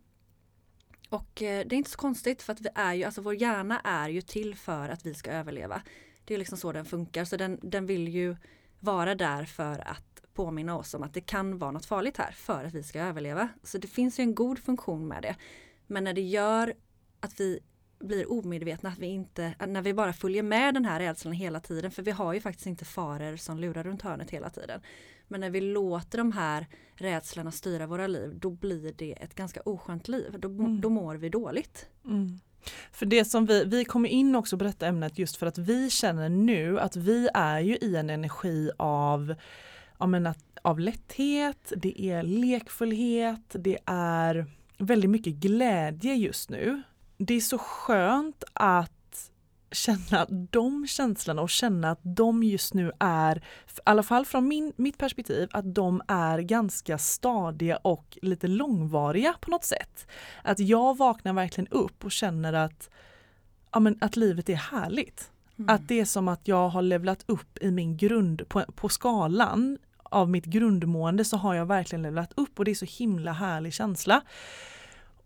Och 1.09 1.41
eh, 1.41 1.65
det 1.65 1.75
är 1.75 1.77
inte 1.77 1.89
så 1.89 1.97
konstigt 1.97 2.41
för 2.41 2.53
att 2.53 2.61
vi 2.61 2.69
är 2.75 2.93
ju, 2.93 3.03
alltså 3.03 3.21
vår 3.21 3.35
hjärna 3.35 3.79
är 3.79 4.09
ju 4.09 4.21
till 4.21 4.55
för 4.55 4.89
att 4.89 5.05
vi 5.05 5.13
ska 5.13 5.31
överleva. 5.31 5.81
Det 6.25 6.33
är 6.33 6.37
liksom 6.37 6.57
så 6.57 6.71
den 6.71 6.85
funkar 6.85 7.25
så 7.25 7.37
den, 7.37 7.59
den 7.63 7.85
vill 7.85 8.07
ju 8.07 8.35
vara 8.79 9.15
där 9.15 9.45
för 9.45 9.87
att 9.87 10.14
påminna 10.35 10.77
oss 10.77 10.93
om 10.93 11.03
att 11.03 11.13
det 11.13 11.21
kan 11.21 11.57
vara 11.57 11.71
något 11.71 11.85
farligt 11.85 12.17
här 12.17 12.31
för 12.31 12.65
att 12.65 12.73
vi 12.73 12.83
ska 12.83 12.99
överleva. 13.01 13.49
Så 13.63 13.77
det 13.77 13.87
finns 13.87 14.19
ju 14.19 14.21
en 14.21 14.35
god 14.35 14.59
funktion 14.59 15.07
med 15.07 15.21
det. 15.21 15.35
Men 15.87 16.03
när 16.03 16.13
det 16.13 16.21
gör 16.21 16.73
att 17.19 17.39
vi 17.39 17.59
blir 17.99 18.31
omedvetna, 18.31 18.89
att 18.89 18.97
vi 18.99 19.07
inte, 19.07 19.53
när 19.67 19.81
vi 19.81 19.93
bara 19.93 20.13
följer 20.13 20.43
med 20.43 20.73
den 20.73 20.85
här 20.85 20.99
rädslan 20.99 21.33
hela 21.33 21.59
tiden, 21.59 21.91
för 21.91 22.03
vi 22.03 22.11
har 22.11 22.33
ju 22.33 22.41
faktiskt 22.41 22.67
inte 22.67 22.85
faror 22.85 23.35
som 23.35 23.59
lurar 23.59 23.83
runt 23.83 24.01
hörnet 24.01 24.31
hela 24.31 24.49
tiden. 24.49 24.81
Men 25.27 25.41
när 25.41 25.49
vi 25.49 25.61
låter 25.61 26.17
de 26.17 26.31
här 26.31 26.67
rädslorna 26.95 27.51
styra 27.51 27.87
våra 27.87 28.07
liv, 28.07 28.39
då 28.39 28.49
blir 28.49 28.93
det 28.93 29.11
ett 29.11 29.35
ganska 29.35 29.61
oskönt 29.61 30.07
liv. 30.07 30.35
Då, 30.39 30.47
Mm. 30.47 30.81
då 30.81 30.89
mår 30.89 31.15
vi 31.15 31.29
dåligt. 31.29 31.89
Mm. 32.05 32.39
För 32.91 33.05
det 33.05 33.25
som 33.25 33.45
vi, 33.45 33.63
vi 33.63 33.85
kommer 33.85 34.09
in 34.09 34.35
också 34.35 34.57
på 34.57 34.63
detta 34.63 34.87
ämnet 34.87 35.19
just 35.19 35.35
för 35.37 35.45
att 35.47 35.57
vi 35.57 35.89
känner 35.89 36.29
nu 36.29 36.79
att 36.79 36.95
vi 36.95 37.29
är 37.33 37.59
ju 37.59 37.75
i 37.75 37.95
en 37.95 38.09
energi 38.09 38.71
av, 38.77 39.35
ja 39.99 40.07
men 40.07 40.27
att, 40.27 40.43
av 40.61 40.79
lätthet, 40.79 41.73
det 41.77 42.01
är 42.01 42.23
lekfullhet, 42.23 43.41
det 43.49 43.77
är 43.85 44.45
väldigt 44.77 45.09
mycket 45.09 45.33
glädje 45.33 46.13
just 46.13 46.49
nu. 46.49 46.81
Det 47.17 47.33
är 47.33 47.41
så 47.41 47.57
skönt 47.57 48.43
att 48.53 48.91
känna 49.71 50.25
de 50.29 50.87
känslorna 50.87 51.41
och 51.41 51.49
känna 51.49 51.91
att 51.91 51.99
de 52.03 52.43
just 52.43 52.73
nu 52.73 52.91
är, 52.99 53.37
i 53.37 53.41
alla 53.83 54.03
fall 54.03 54.25
från 54.25 54.47
min, 54.47 54.73
mitt 54.75 54.97
perspektiv, 54.97 55.49
att 55.51 55.75
de 55.75 56.01
är 56.07 56.39
ganska 56.39 56.97
stadiga 56.97 57.77
och 57.77 58.17
lite 58.21 58.47
långvariga 58.47 59.35
på 59.41 59.51
något 59.51 59.63
sätt. 59.63 60.07
Att 60.43 60.59
jag 60.59 60.97
vaknar 60.97 61.33
verkligen 61.33 61.67
upp 61.67 62.05
och 62.05 62.11
känner 62.11 62.53
att, 62.53 62.89
ja, 63.71 63.79
men 63.79 63.97
att 64.01 64.15
livet 64.15 64.49
är 64.49 64.55
härligt. 64.55 65.31
Mm. 65.59 65.75
Att 65.75 65.87
det 65.87 65.99
är 65.99 66.05
som 66.05 66.27
att 66.27 66.47
jag 66.47 66.69
har 66.69 66.81
levlat 66.81 67.23
upp 67.25 67.57
i 67.61 67.71
min 67.71 67.97
grund, 67.97 68.49
på, 68.49 68.63
på 68.75 68.89
skalan 68.89 69.77
av 70.03 70.29
mitt 70.29 70.45
grundmående 70.45 71.25
så 71.25 71.37
har 71.37 71.53
jag 71.53 71.65
verkligen 71.65 72.01
levlat 72.01 72.33
upp 72.35 72.59
och 72.59 72.65
det 72.65 72.71
är 72.71 72.75
så 72.75 72.85
himla 72.85 73.31
härlig 73.31 73.73
känsla. 73.73 74.21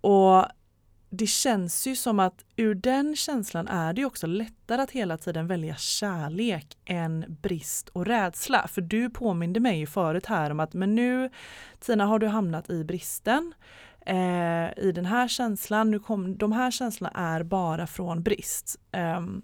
Och 0.01 0.45
det 1.09 1.27
känns 1.27 1.87
ju 1.87 1.95
som 1.95 2.19
att 2.19 2.45
ur 2.55 2.75
den 2.75 3.15
känslan 3.15 3.67
är 3.67 3.93
det 3.93 4.05
också 4.05 4.27
lättare 4.27 4.81
att 4.81 4.91
hela 4.91 5.17
tiden 5.17 5.47
välja 5.47 5.75
kärlek 5.75 6.77
än 6.85 7.25
brist 7.41 7.89
och 7.89 8.05
rädsla. 8.05 8.67
För 8.67 8.81
du 8.81 9.09
påminde 9.09 9.59
mig 9.59 9.79
ju 9.79 9.87
förut 9.87 10.25
här 10.25 10.51
om 10.51 10.59
att 10.59 10.73
men 10.73 10.95
nu 10.95 11.29
Tina 11.79 12.05
har 12.05 12.19
du 12.19 12.27
hamnat 12.27 12.69
i 12.69 12.83
bristen 12.83 13.53
eh, 14.05 14.77
i 14.77 14.91
den 14.95 15.05
här 15.05 15.27
känslan. 15.27 15.91
Nu 15.91 15.99
kom, 15.99 16.37
de 16.37 16.51
här 16.51 16.71
känslorna 16.71 17.11
är 17.15 17.43
bara 17.43 17.87
från 17.87 18.23
brist. 18.23 18.79
Ehm, 18.91 19.41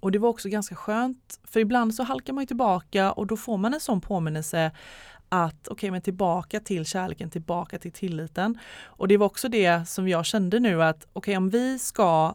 och 0.00 0.12
det 0.12 0.18
var 0.18 0.28
också 0.28 0.48
ganska 0.48 0.74
skönt 0.74 1.40
för 1.44 1.60
ibland 1.60 1.94
så 1.94 2.02
halkar 2.02 2.32
man 2.32 2.42
ju 2.42 2.46
tillbaka 2.46 3.12
och 3.12 3.26
då 3.26 3.36
får 3.36 3.56
man 3.56 3.74
en 3.74 3.80
sån 3.80 4.00
påminnelse 4.00 4.72
att 5.28 5.68
okej 5.68 5.72
okay, 5.72 5.90
men 5.90 6.02
tillbaka 6.02 6.60
till 6.60 6.86
kärleken, 6.86 7.30
tillbaka 7.30 7.78
till 7.78 7.92
tilliten. 7.92 8.58
Och 8.82 9.08
det 9.08 9.16
var 9.16 9.26
också 9.26 9.48
det 9.48 9.88
som 9.88 10.08
jag 10.08 10.26
kände 10.26 10.60
nu 10.60 10.82
att 10.82 10.96
okej 10.96 11.08
okay, 11.12 11.36
om 11.36 11.50
vi 11.50 11.78
ska 11.78 12.34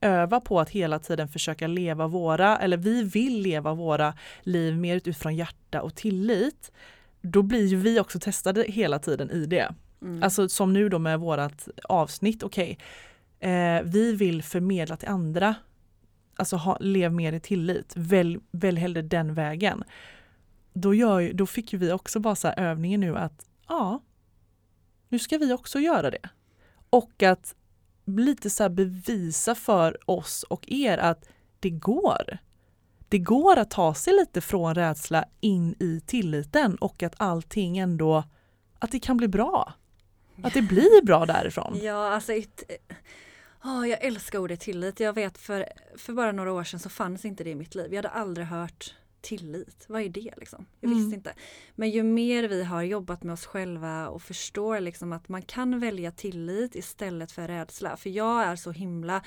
öva 0.00 0.40
på 0.40 0.60
att 0.60 0.70
hela 0.70 0.98
tiden 0.98 1.28
försöka 1.28 1.66
leva 1.66 2.06
våra, 2.06 2.58
eller 2.58 2.76
vi 2.76 3.02
vill 3.02 3.40
leva 3.40 3.74
våra 3.74 4.14
liv 4.42 4.76
mer 4.76 4.96
utifrån 4.96 5.36
hjärta 5.36 5.82
och 5.82 5.94
tillit, 5.94 6.72
då 7.20 7.42
blir 7.42 7.66
ju 7.66 7.76
vi 7.76 8.00
också 8.00 8.18
testade 8.18 8.62
hela 8.68 8.98
tiden 8.98 9.30
i 9.30 9.46
det. 9.46 9.74
Mm. 10.02 10.22
Alltså 10.22 10.48
som 10.48 10.72
nu 10.72 10.88
då 10.88 10.98
med 10.98 11.20
vårat 11.20 11.68
avsnitt, 11.84 12.42
okej, 12.42 12.78
okay, 13.38 13.50
eh, 13.50 13.82
vi 13.84 14.12
vill 14.12 14.42
förmedla 14.42 14.96
till 14.96 15.08
andra, 15.08 15.54
alltså 16.36 16.56
ha, 16.56 16.76
lev 16.80 17.12
mer 17.12 17.32
i 17.32 17.40
tillit, 17.40 17.92
välj, 17.96 18.38
välj 18.50 18.80
hellre 18.80 19.02
den 19.02 19.34
vägen 19.34 19.84
då, 20.74 20.94
gör, 20.94 21.32
då 21.32 21.46
fick 21.46 21.72
ju 21.72 21.78
vi 21.78 21.92
också 21.92 22.20
bara 22.20 22.34
så 22.34 22.48
övningen 22.48 23.00
nu 23.00 23.16
att 23.16 23.46
ja, 23.68 24.02
nu 25.08 25.18
ska 25.18 25.38
vi 25.38 25.52
också 25.52 25.80
göra 25.80 26.10
det. 26.10 26.28
Och 26.90 27.22
att 27.22 27.54
lite 28.04 28.50
så 28.50 28.68
bevisa 28.68 29.54
för 29.54 30.10
oss 30.10 30.42
och 30.42 30.64
er 30.68 30.98
att 30.98 31.28
det 31.60 31.70
går. 31.70 32.38
Det 33.08 33.18
går 33.18 33.58
att 33.58 33.70
ta 33.70 33.94
sig 33.94 34.14
lite 34.14 34.40
från 34.40 34.74
rädsla 34.74 35.24
in 35.40 35.74
i 35.78 36.00
tilliten 36.06 36.76
och 36.76 37.02
att 37.02 37.14
allting 37.16 37.78
ändå, 37.78 38.24
att 38.78 38.92
det 38.92 39.00
kan 39.00 39.16
bli 39.16 39.28
bra. 39.28 39.72
Att 40.42 40.54
det 40.54 40.62
blir 40.62 41.04
bra 41.04 41.26
därifrån. 41.26 41.78
Ja, 41.82 42.14
alltså 42.14 42.32
oh, 43.64 43.88
jag 43.88 44.04
älskar 44.04 44.38
ordet 44.38 44.60
tillit. 44.60 45.00
Jag 45.00 45.12
vet 45.12 45.38
för, 45.38 45.66
för 45.96 46.12
bara 46.12 46.32
några 46.32 46.52
år 46.52 46.64
sedan 46.64 46.80
så 46.80 46.88
fanns 46.88 47.24
inte 47.24 47.44
det 47.44 47.50
i 47.50 47.54
mitt 47.54 47.74
liv. 47.74 47.86
Jag 47.94 47.98
hade 47.98 48.08
aldrig 48.08 48.46
hört 48.46 48.94
tillit, 49.20 49.84
vad 49.88 50.02
är 50.02 50.08
det 50.08 50.34
liksom? 50.36 50.66
Jag 50.80 50.88
visste 50.88 51.02
Mm. 51.06 51.14
inte. 51.14 51.34
Men 51.74 51.90
ju 51.90 52.02
mer 52.02 52.48
vi 52.48 52.64
har 52.64 52.82
jobbat 52.82 53.22
med 53.22 53.32
oss 53.32 53.46
själva 53.46 54.08
och 54.08 54.22
förstår 54.22 54.80
liksom 54.80 55.12
att 55.12 55.28
man 55.28 55.42
kan 55.42 55.80
välja 55.80 56.10
tillit 56.10 56.74
istället 56.74 57.32
för 57.32 57.48
rädsla. 57.48 57.96
För 57.96 58.10
jag 58.10 58.42
är 58.42 58.56
så 58.56 58.70
himla, 58.70 59.22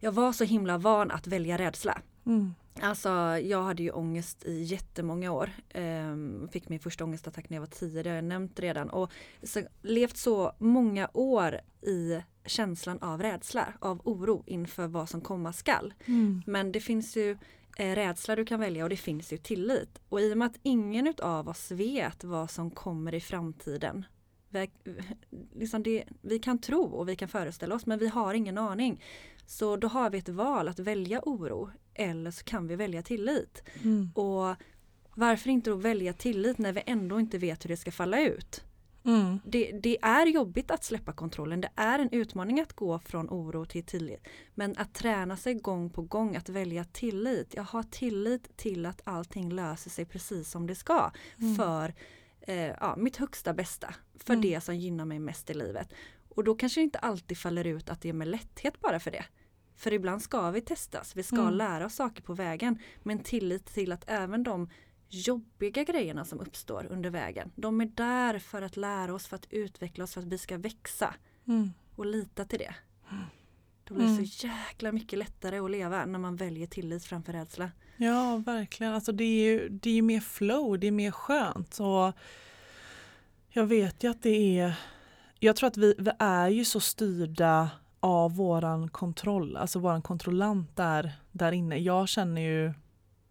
jag 0.00 0.12
var 0.12 0.32
så 0.32 0.44
himla 0.44 0.78
van 0.78 1.10
att 1.10 1.26
välja 1.26 1.58
rädsla. 1.58 2.00
Mm. 2.26 2.54
Alltså 2.80 3.08
jag 3.42 3.62
hade 3.62 3.82
ju 3.82 3.90
ångest 3.90 4.44
i 4.44 4.62
jättemånga 4.62 5.32
år. 5.32 5.50
Ehm, 5.70 6.48
fick 6.52 6.68
min 6.68 6.80
första 6.80 7.04
ångestattack 7.04 7.50
när 7.50 7.56
jag 7.56 7.62
var 7.62 7.66
tio, 7.66 8.02
det 8.02 8.10
har 8.10 8.14
jag 8.14 8.24
nämnt 8.24 8.60
redan. 8.60 8.90
Och 8.90 9.10
så, 9.42 9.62
levt 9.82 10.16
så 10.16 10.52
många 10.58 11.08
år 11.14 11.60
i 11.82 12.20
känslan 12.44 12.98
av 12.98 13.22
rädsla, 13.22 13.72
av 13.80 14.00
oro 14.04 14.42
inför 14.46 14.86
vad 14.86 15.08
som 15.08 15.20
komma 15.20 15.52
skall. 15.52 15.94
Mm. 16.06 16.42
Men 16.46 16.72
det 16.72 16.80
finns 16.80 17.16
ju 17.16 17.38
eh, 17.76 17.94
rädsla 17.94 18.36
du 18.36 18.44
kan 18.44 18.60
välja 18.60 18.84
och 18.84 18.90
det 18.90 18.96
finns 18.96 19.32
ju 19.32 19.38
tillit. 19.38 20.00
Och 20.08 20.20
i 20.20 20.32
och 20.32 20.38
med 20.38 20.46
att 20.46 20.58
ingen 20.62 21.14
av 21.22 21.48
oss 21.48 21.70
vet 21.70 22.24
vad 22.24 22.50
som 22.50 22.70
kommer 22.70 23.14
i 23.14 23.20
framtiden. 23.20 24.04
Vi, 24.48 24.70
liksom 25.54 25.82
det, 25.82 26.04
vi 26.20 26.38
kan 26.38 26.58
tro 26.58 26.82
och 26.82 27.08
vi 27.08 27.16
kan 27.16 27.28
föreställa 27.28 27.74
oss 27.74 27.86
men 27.86 27.98
vi 27.98 28.08
har 28.08 28.34
ingen 28.34 28.58
aning. 28.58 29.04
Så 29.46 29.76
då 29.76 29.88
har 29.88 30.10
vi 30.10 30.18
ett 30.18 30.28
val 30.28 30.68
att 30.68 30.78
välja 30.78 31.20
oro 31.22 31.70
eller 31.94 32.30
så 32.30 32.44
kan 32.44 32.66
vi 32.66 32.76
välja 32.76 33.02
tillit. 33.02 33.62
Mm. 33.82 34.10
Och 34.14 34.56
varför 35.14 35.50
inte 35.50 35.70
då 35.70 35.76
välja 35.76 36.12
tillit 36.12 36.58
när 36.58 36.72
vi 36.72 36.82
ändå 36.86 37.20
inte 37.20 37.38
vet 37.38 37.64
hur 37.64 37.68
det 37.68 37.76
ska 37.76 37.92
falla 37.92 38.22
ut? 38.22 38.64
Mm. 39.04 39.40
Det, 39.44 39.72
det, 39.82 39.98
är 40.02 40.26
jobbigt 40.26 40.70
att 40.70 40.84
släppa 40.84 41.12
kontrollen. 41.12 41.60
Det 41.60 41.70
är 41.76 41.98
en 41.98 42.08
utmaning 42.12 42.60
att 42.60 42.72
gå 42.72 42.98
från 42.98 43.28
oro 43.30 43.64
till 43.64 43.84
tillit. 43.84 44.26
Men 44.54 44.74
att 44.78 44.94
träna 44.94 45.36
sig 45.36 45.54
gång 45.54 45.90
på 45.90 46.02
gång 46.02 46.36
att 46.36 46.48
välja 46.48 46.84
tillit. 46.84 47.54
Jag 47.56 47.62
har 47.64 47.82
tillit 47.82 48.56
till 48.56 48.86
att 48.86 49.00
allting 49.04 49.52
löser 49.52 49.90
sig 49.90 50.04
precis 50.04 50.50
som 50.50 50.66
det 50.66 50.74
ska. 50.74 51.10
Mm. 51.38 51.54
För 51.54 51.94
eh, 52.40 52.56
ja, 52.56 52.94
mitt 52.98 53.16
högsta 53.16 53.52
bästa. 53.54 53.94
För 54.18 54.34
Mm. 54.34 54.42
det 54.42 54.60
som 54.60 54.76
gynnar 54.76 55.04
mig 55.04 55.18
mest 55.18 55.50
i 55.50 55.54
livet. 55.54 55.92
Och 56.28 56.44
då 56.44 56.54
kanske 56.54 56.80
det 56.80 56.84
inte 56.84 56.98
alltid 56.98 57.38
faller 57.38 57.66
ut 57.66 57.90
att 57.90 58.00
det 58.00 58.08
är 58.08 58.12
med 58.12 58.28
lätthet 58.28 58.80
bara 58.80 59.00
för 59.00 59.10
det. 59.10 59.24
För 59.76 59.92
ibland 59.92 60.22
ska 60.22 60.50
vi 60.50 60.60
testas. 60.60 61.16
Vi 61.16 61.22
ska 61.22 61.40
Mm. 61.40 61.54
lära 61.54 61.86
oss 61.86 61.94
saker 61.94 62.22
på 62.22 62.34
vägen. 62.34 62.78
Men 63.02 63.18
tillit 63.18 63.66
till 63.66 63.92
att 63.92 64.04
även 64.06 64.42
de 64.42 64.68
jobbiga 65.14 65.84
grejerna 65.84 66.24
som 66.24 66.40
uppstår 66.40 66.86
under 66.90 67.10
vägen. 67.10 67.50
De 67.54 67.80
är 67.80 67.86
där 67.94 68.38
för 68.38 68.62
att 68.62 68.76
lära 68.76 69.14
oss, 69.14 69.26
för 69.26 69.36
att 69.36 69.46
utveckla 69.50 70.04
oss, 70.04 70.14
för 70.14 70.20
att 70.20 70.26
vi 70.26 70.38
ska 70.38 70.58
växa. 70.58 71.14
Mm. 71.48 71.72
Och 71.96 72.06
lita 72.06 72.44
till 72.44 72.58
det. 72.58 72.74
Då 73.84 73.94
blir 73.94 74.06
det 74.06 74.12
Mm. 74.12 74.26
så 74.26 74.46
jäkla 74.46 74.92
mycket 74.92 75.18
lättare 75.18 75.58
att 75.58 75.70
leva 75.70 76.06
när 76.06 76.18
man 76.18 76.36
väljer 76.36 76.66
tillit 76.66 77.04
framför 77.04 77.32
rädsla. 77.32 77.70
Ja, 77.96 78.42
verkligen. 78.46 78.94
Alltså 78.94 79.12
det 79.12 79.24
är 79.24 79.44
ju 79.44 79.68
det 79.68 79.90
är 79.98 80.02
mer 80.02 80.20
flow, 80.20 80.78
det 80.78 80.86
är 80.86 80.90
mer 80.90 81.10
skönt. 81.10 81.78
Och 81.80 82.12
jag 83.48 83.66
vet 83.66 84.04
ju 84.04 84.10
att 84.10 84.22
det 84.22 84.58
är... 84.60 84.74
Jag 85.38 85.56
tror 85.56 85.66
att 85.66 85.76
vi, 85.76 85.94
vi 85.98 86.10
är 86.18 86.48
ju 86.48 86.64
så 86.64 86.80
styrda 86.80 87.70
av 88.00 88.36
våran 88.36 88.88
kontroll, 88.88 89.56
alltså 89.56 89.78
våran 89.78 90.02
kontrollant 90.02 90.76
där, 90.76 91.12
där 91.32 91.52
inne. 91.52 91.76
Jag 91.76 92.08
känner 92.08 92.42
ju 92.42 92.72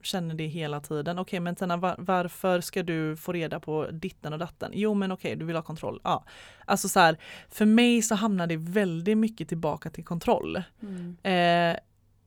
känner 0.04 0.36
det 0.36 0.48
hela 0.48 0.80
tiden. 0.80 1.20
Okej, 1.20 1.22
okay, 1.22 1.40
men 1.40 1.56
Tina, 1.56 1.78
var, 1.78 1.96
varför 1.98 2.62
ska 2.62 2.84
du 2.84 3.18
få 3.18 3.32
reda 3.32 3.60
på 3.60 3.88
ditten 3.92 4.34
och 4.34 4.40
datten? 4.40 4.72
Jo, 4.74 4.94
men 4.94 5.12
okej, 5.12 5.30
okay, 5.30 5.40
du 5.40 5.46
vill 5.46 5.56
ha 5.56 5.64
kontroll. 5.64 6.02
Ja. 6.04 6.24
Alltså 6.66 6.90
så 6.90 7.00
här, 7.00 7.18
för 7.50 7.66
mig 7.66 8.02
så 8.02 8.16
hamnar 8.16 8.48
det 8.48 8.58
väldigt 8.58 9.18
mycket 9.18 9.48
tillbaka 9.48 9.90
till 9.90 10.06
kontroll. 10.06 10.64
Mm. 10.82 11.18
Eh, 11.24 11.80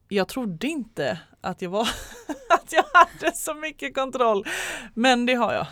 jag 0.08 0.28
trodde 0.28 0.66
inte 0.66 1.18
att 1.40 1.62
jag 1.62 1.70
var 1.70 1.88
att 2.50 2.72
jag 2.72 2.84
hade 2.92 3.36
så 3.36 3.54
mycket 3.54 3.94
kontroll. 3.94 4.46
Men 4.94 5.26
det 5.26 5.34
har 5.34 5.52
jag 5.52 5.66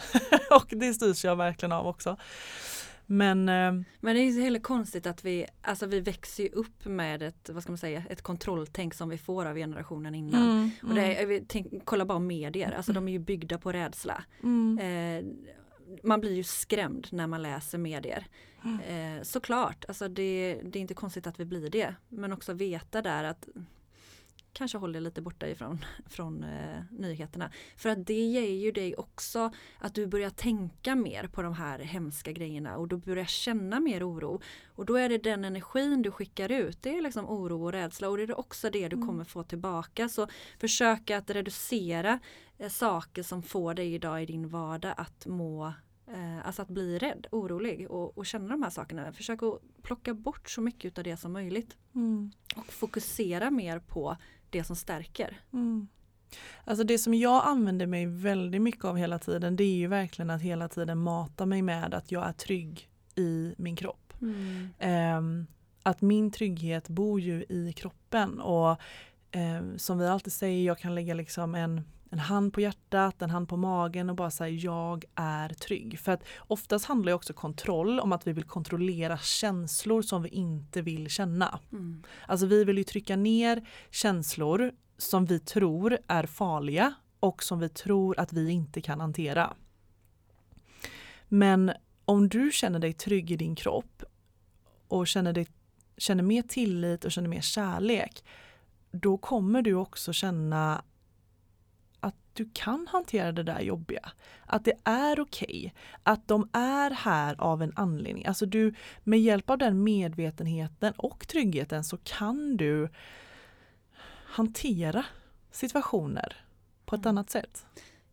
och 0.61 0.67
det 0.69 0.95
styrs 0.95 1.25
jag 1.25 1.37
verkligen 1.37 1.73
av 1.73 1.87
också. 1.87 2.17
Men, 3.07 3.49
eh, 3.49 3.73
men 4.01 4.15
det 4.15 4.21
är 4.21 4.31
ju 4.31 4.43
heller 4.43 4.61
konstigt 4.61 5.07
att 5.07 5.25
vi, 5.25 5.47
alltså 5.63 5.87
vi 5.87 6.01
växer 6.01 6.43
ju 6.43 6.49
upp 6.51 6.85
med 6.85 7.23
ett, 7.23 7.51
vad 7.53 7.63
ska 7.63 7.73
man 7.73 7.79
säga, 7.79 8.03
ett 8.11 8.23
kontrolltänk 8.23 8.95
som 8.95 9.09
vi 9.09 9.19
får 9.19 9.47
av 9.47 9.57
generationen 9.57 10.15
innan. 10.15 10.43
Mm, 10.43 10.71
och 10.83 10.95
det 10.95 11.17
är, 11.17 11.25
mm. 11.25 11.45
tänk, 11.49 11.85
kolla 11.85 12.05
bara 12.05 12.19
medier, 12.19 12.73
alltså 12.73 12.93
de 12.93 13.09
är 13.09 13.13
ju 13.13 13.19
byggda 13.19 13.59
på 13.59 13.73
rädsla. 13.73 14.25
Mm. 14.43 14.79
Eh, 14.79 15.25
man 16.03 16.21
blir 16.21 16.35
ju 16.35 16.45
skrämd 16.45 17.09
när 17.11 17.27
man 17.27 17.43
läser 17.43 17.79
medier. 17.79 18.27
Mm. 18.65 18.81
Eh, 18.81 19.23
såklart, 19.23 19.85
alltså 19.89 20.09
det, 20.09 20.61
det 20.65 20.79
är 20.79 20.81
inte 20.81 20.95
konstigt 20.95 21.27
att 21.27 21.41
vi 21.41 21.45
blir 21.45 21.71
det. 21.71 21.95
Men 22.09 22.33
också 22.33 22.53
veta 22.53 23.03
där 23.03 23.25
att 23.25 23.49
kanske 24.53 24.79
håller 24.79 25.01
lite 25.01 25.23
borta 25.23 25.49
ifrån 25.49 25.85
från, 26.07 26.45
eh, 26.45 26.83
nyheterna. 26.91 27.51
För 27.77 27.89
att 27.89 28.07
det 28.07 28.25
ger 28.25 28.51
ju 28.51 28.73
dig 28.73 28.97
också 28.97 29.53
att 29.79 29.95
du 29.95 30.07
börjar 30.07 30.31
tänka 30.31 30.95
mer 30.95 31.27
på 31.27 31.43
de 31.43 31.55
här 31.55 31.79
hemska 31.79 32.33
grejerna 32.33 32.77
och 32.77 32.89
du 32.89 32.97
börjar 32.97 33.25
känna 33.25 33.81
mer 33.81 34.11
oro. 34.11 34.41
Och 34.67 34.87
då 34.87 34.97
är 34.97 35.09
det 35.09 35.19
den 35.19 35.45
energin 35.45 36.03
du 36.03 36.11
skickar 36.11 36.53
ut, 36.53 36.83
det 36.83 36.99
är 36.99 37.03
liksom 37.03 37.29
oro 37.29 37.65
och 37.65 37.73
rädsla 37.73 38.09
och 38.09 38.17
det 38.17 38.23
är 38.23 38.39
också 38.39 38.71
det 38.71 38.89
du 38.89 38.97
mm. 38.97 39.09
kommer 39.09 39.25
få 39.25 39.43
tillbaka. 39.43 40.09
Så 40.09 40.29
försök 40.59 41.11
att 41.11 41.31
reducera 41.31 42.19
eh, 42.59 42.69
saker 42.69 43.23
som 43.23 43.43
får 43.43 43.75
dig 43.75 43.95
idag 43.95 44.23
i 44.23 44.27
din 44.27 44.49
vardag 44.49 44.95
att 44.97 45.27
må 45.27 45.67
eh, 46.07 46.47
Alltså 46.47 46.63
att 46.63 46.69
bli 46.69 46.99
rädd, 46.99 47.27
orolig 47.31 47.91
och, 47.91 48.19
och, 48.19 48.27
känna 48.27 48.49
de 48.49 48.63
här 48.63 48.71
sakerna. 48.71 49.13
Försök 49.13 49.43
att 49.43 49.61
plocka 49.83 50.15
bort 50.15 50.51
så 50.51 50.61
mycket 50.61 50.99
av 50.99 51.05
det 51.05 51.17
som 51.17 51.33
möjligt. 51.33 51.77
Mm. 51.95 52.31
Och 52.57 52.73
fokusera 52.73 53.51
mer 53.51 53.79
på 53.79 54.17
det 54.53 54.65
som 54.65 54.77
stärker. 54.77 55.41
Mm. 55.53 55.89
Alltså 56.65 56.85
det 56.85 56.99
som 56.99 57.15
jag 57.15 57.45
använder 57.45 57.87
mig 57.87 58.07
väldigt 58.07 58.63
mycket 58.63 58.85
av 58.85 58.97
hela 58.97 59.19
tiden 59.19 59.57
det 59.57 59.65
är 59.65 59.75
ju 59.75 59.87
verkligen 59.87 60.31
att 60.31 60.43
hela 60.43 60.69
tiden 60.69 60.99
mata 60.99 61.47
mig 61.47 61.63
med 61.63 61.95
att 61.95 62.13
jag 62.13 62.29
är 62.29 62.33
trygg 62.33 62.89
i 63.15 63.55
min 63.59 63.77
kropp. 63.77 64.13
Mm. 64.21 65.17
Um, 65.19 65.47
att 65.83 66.01
min 66.01 66.31
trygghet 66.31 66.89
bor 66.89 67.21
ju 67.21 67.45
i 67.49 67.73
kroppen 67.77 68.41
och 68.41 68.81
um, 69.35 69.79
som 69.79 69.99
vi 69.99 70.07
alltid 70.07 70.33
säger, 70.33 70.67
jag 70.67 70.79
kan 70.79 70.95
lägga 70.95 71.15
liksom 71.15 71.55
en 71.55 71.85
en 72.13 72.19
hand 72.19 72.53
på 72.53 72.61
hjärtat, 72.61 73.23
en 73.23 73.31
hand 73.31 73.49
på 73.49 73.57
magen 73.57 74.11
och 74.11 74.17
bara 74.17 74.31
säga 74.31 74.49
jag 74.49 75.05
är 75.15 75.49
trygg. 75.49 75.99
För 75.99 76.13
att 76.13 76.25
oftast 76.39 76.85
handlar 76.85 77.11
ju 77.11 77.15
också 77.15 77.33
kontroll 77.33 78.01
om 78.01 78.13
att 78.13 78.27
vi 78.27 78.33
vill 78.33 78.45
kontrollera 78.45 79.19
känslor 79.19 80.03
som 80.03 80.23
vi 80.23 80.29
inte 80.29 80.83
vill 80.83 81.11
känna. 81.11 81.59
Mm. 81.73 82.03
Alltså 82.27 82.47
vi 82.47 82.65
vill 82.65 82.79
ju 82.79 82.85
trycka 82.85 83.17
ner 83.17 83.69
känslor 83.91 84.73
som 84.99 85.25
vi 85.25 85.39
tror 85.39 85.99
är 86.07 86.27
farliga 86.27 86.95
och 87.21 87.43
som 87.43 87.59
vi 87.59 87.69
tror 87.69 88.19
att 88.19 88.33
vi 88.33 88.51
inte 88.51 88.81
kan 88.81 89.01
hantera. 89.01 89.55
Men 91.29 91.73
om 92.05 92.29
du 92.29 92.51
känner 92.53 92.79
dig 92.79 92.93
trygg 92.93 93.31
i 93.31 93.37
din 93.37 93.55
kropp 93.55 94.03
och 94.89 95.07
känner, 95.07 95.33
dig, 95.33 95.47
känner 95.97 96.23
mer 96.23 96.43
tillit 96.43 97.05
och 97.05 97.13
känner 97.13 97.29
mer 97.29 97.41
kärlek 97.41 98.25
då 98.91 99.19
kommer 99.19 99.63
du 99.63 99.75
också 99.75 100.13
känna 100.13 100.85
du 102.33 102.51
kan 102.53 102.87
hantera 102.87 103.33
det 103.33 103.43
där 103.43 103.61
jobbiga. 103.61 104.13
Att 104.47 104.65
det 104.65 104.75
är 104.85 105.21
okej. 105.21 105.47
Okay, 105.49 105.71
att 106.03 106.29
de 106.29 106.49
är 106.53 106.91
här 106.91 107.41
av 107.41 107.63
en 107.63 107.73
anledning. 107.77 108.27
Alltså 108.27 108.47
du, 108.47 108.75
med 109.05 109.21
hjälp 109.21 109.51
av 109.51 109.59
den 109.59 109.85
medvetenheten 109.85 110.93
och 110.97 111.29
tryggheten 111.29 111.85
så 111.85 111.97
kan 111.97 112.57
du 112.57 112.89
hantera 114.25 115.05
situationer 115.51 116.45
på 116.85 116.95
ett 116.95 117.05
mm. 117.05 117.09
annat 117.09 117.31
sätt. 117.31 117.67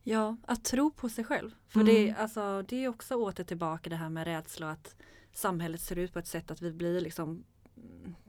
Ja, 0.04 0.38
att 0.46 0.66
tro 0.66 0.92
på 0.92 1.10
sig 1.10 1.24
själv. 1.24 1.52
För 1.68 1.82
mm. 1.82 1.94
det, 1.94 2.16
alltså, 2.20 2.62
det 2.62 2.84
är 2.84 2.88
också 2.88 3.16
åter 3.16 3.44
tillbaka 3.44 3.90
det 3.90 3.96
här 3.96 4.10
med 4.10 4.28
rädsla 4.28 4.66
och 4.66 4.72
att 4.72 4.96
samhället 5.34 5.82
ser 5.82 5.96
ut 5.96 6.14
på 6.14 6.20
ett 6.20 6.28
sätt 6.28 6.52
att 6.52 6.62
vi 6.62 6.72
blir 6.72 7.02
liksom 7.02 7.44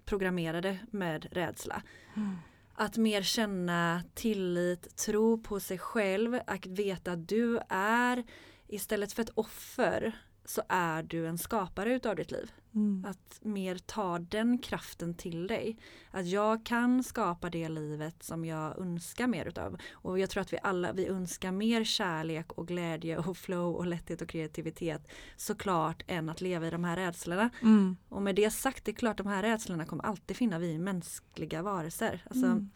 programmerade 0.05 0.79
med 0.91 1.27
rädsla. 1.31 1.83
Mm. 2.17 2.37
Att 2.81 2.97
mer 2.97 3.23
känna 3.23 4.03
tillit, 4.15 4.97
tro 4.97 5.43
på 5.43 5.61
sig 5.61 5.79
själv, 5.79 6.41
att 6.47 6.67
veta 6.67 7.13
att 7.13 7.29
du 7.29 7.61
är 7.69 8.25
istället 8.69 9.13
för 9.13 9.23
ett 9.23 9.31
offer 9.35 10.21
så 10.51 10.63
är 10.69 11.03
du 11.03 11.27
en 11.27 11.39
skapare 11.39 11.95
utav 11.95 12.17
ditt 12.17 12.31
liv. 12.31 12.53
Mm. 12.75 13.05
Att 13.09 13.39
mer 13.43 13.79
ta 13.79 14.19
den 14.19 14.59
kraften 14.59 15.15
till 15.15 15.47
dig. 15.47 15.77
Att 16.11 16.27
jag 16.27 16.67
kan 16.67 17.05
skapa 17.05 17.51
det 17.51 17.69
livet 17.69 18.23
som 18.23 18.45
jag 18.45 18.79
önskar 18.79 19.27
mer 19.27 19.47
utav. 19.47 19.77
Och 19.93 20.19
jag 20.19 20.31
tror 20.31 20.41
att 20.41 20.53
vi 20.53 20.59
alla, 20.63 20.93
vi 20.93 21.07
önskar 21.07 21.53
mer 21.53 21.85
kärlek 21.85 22.53
och 22.53 22.69
glädje 22.69 23.19
och 23.19 23.37
flow 23.37 23.77
och 23.77 23.87
lätthet 23.87 24.23
och 24.23 24.29
kreativitet 24.29 25.09
såklart 25.37 26.03
än 26.07 26.29
att 26.29 26.41
leva 26.41 26.67
i 26.67 26.71
de 26.71 26.85
här 26.85 26.97
rädslorna. 26.97 27.51
Mm. 27.63 27.97
Och 28.09 28.23
med 28.23 28.35
det 28.35 28.51
sagt, 28.51 28.85
det 28.85 28.91
är 28.91 28.95
klart 28.95 29.17
de 29.17 29.27
här 29.27 29.43
rädslorna 29.43 29.87
kommer 29.87 30.05
alltid 30.05 30.37
finna 30.37 30.59
vi 30.59 30.79
mänskliga 30.79 31.63
varelser. 31.63 32.23
Alltså, 32.31 32.47
mm. 32.47 32.71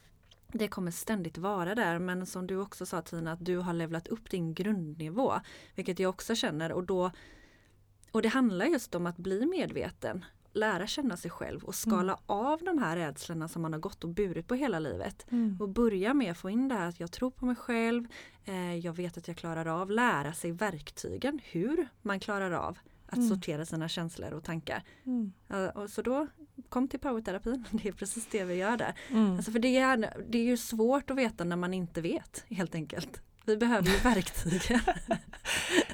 Det 0.48 0.68
kommer 0.68 0.90
ständigt 0.90 1.38
vara 1.38 1.74
där 1.74 1.98
men 1.98 2.26
som 2.26 2.46
du 2.46 2.56
också 2.56 2.86
sa 2.86 3.02
Tina 3.02 3.32
att 3.32 3.44
du 3.44 3.58
har 3.58 3.72
levlat 3.72 4.08
upp 4.08 4.30
din 4.30 4.54
grundnivå. 4.54 5.32
Vilket 5.74 5.98
jag 5.98 6.10
också 6.10 6.34
känner 6.34 6.72
och 6.72 6.84
då 6.84 7.10
och 8.14 8.22
det 8.22 8.28
handlar 8.28 8.66
just 8.66 8.94
om 8.94 9.06
att 9.06 9.16
bli 9.16 9.46
medveten, 9.46 10.24
lära 10.52 10.86
känna 10.86 11.16
sig 11.16 11.30
själv 11.30 11.64
och 11.64 11.74
skala 11.74 12.12
mm. 12.12 12.22
av 12.26 12.60
de 12.62 12.78
här 12.78 12.96
rädslorna 12.96 13.48
som 13.48 13.62
man 13.62 13.72
har 13.72 13.80
gått 13.80 14.04
och 14.04 14.10
burit 14.10 14.48
på 14.48 14.54
hela 14.54 14.78
livet. 14.78 15.26
Mm. 15.30 15.56
Och 15.60 15.68
börja 15.68 16.14
med 16.14 16.30
att 16.30 16.38
få 16.38 16.50
in 16.50 16.68
det 16.68 16.74
här 16.74 16.88
att 16.88 17.00
jag 17.00 17.12
tror 17.12 17.30
på 17.30 17.46
mig 17.46 17.56
själv, 17.56 18.06
eh, 18.44 18.76
jag 18.76 18.92
vet 18.92 19.18
att 19.18 19.28
jag 19.28 19.36
klarar 19.36 19.66
av, 19.66 19.90
lära 19.90 20.32
sig 20.32 20.52
verktygen 20.52 21.40
hur 21.44 21.88
man 22.02 22.20
klarar 22.20 22.50
av 22.50 22.78
att 23.06 23.16
mm. 23.16 23.28
sortera 23.28 23.66
sina 23.66 23.88
känslor 23.88 24.32
och 24.32 24.44
tankar. 24.44 24.82
Mm. 25.04 25.32
Uh, 25.54 25.66
och 25.68 25.90
så 25.90 26.02
då 26.02 26.26
kom 26.68 26.88
till 26.88 27.00
powerterapin, 27.00 27.64
det 27.70 27.88
är 27.88 27.92
precis 27.92 28.26
det 28.30 28.44
vi 28.44 28.54
gör 28.54 28.76
där. 28.76 28.94
Mm. 29.10 29.36
Alltså 29.36 29.52
för 29.52 29.58
det 29.58 29.76
är, 29.76 30.24
det 30.28 30.38
är 30.38 30.44
ju 30.44 30.56
svårt 30.56 31.10
att 31.10 31.16
veta 31.16 31.44
när 31.44 31.56
man 31.56 31.74
inte 31.74 32.00
vet 32.00 32.44
helt 32.48 32.74
enkelt. 32.74 33.22
Vi 33.46 33.56
behöver 33.56 33.88
ju 33.90 33.96
verktyg. 33.96 34.62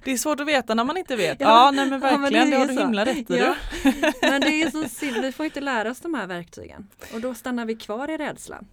det 0.05 0.11
är 0.13 0.17
svårt 0.17 0.41
att 0.41 0.47
veta 0.47 0.75
när 0.75 0.85
man 0.85 0.97
inte 0.97 1.17
vet. 1.17 1.41
Ja, 1.41 1.47
ja 1.49 1.71
nej 1.71 1.91
men 1.91 2.01
verkligen, 2.01 2.23
ja, 2.23 2.31
men 2.31 2.51
det, 2.51 2.57
det 2.57 2.61
har 2.61 2.67
du 2.67 2.75
så. 2.75 2.81
himla 2.81 3.05
rätt 3.05 3.31
i. 3.31 3.39
Ja. 3.39 3.55
men 4.23 4.41
det 4.41 4.63
är 4.63 4.71
så 4.71 4.89
synd, 4.89 5.17
vi 5.23 5.33
får 5.33 5.47
inte 5.47 5.61
lära 5.61 5.91
oss 5.91 6.01
de 6.01 6.15
här 6.15 6.27
verktygen. 6.27 6.87
Och 7.15 7.21
då 7.21 7.35
stannar 7.35 7.65
vi 7.65 7.75
kvar 7.75 8.11
i 8.11 8.17
rädslan. 8.17 8.67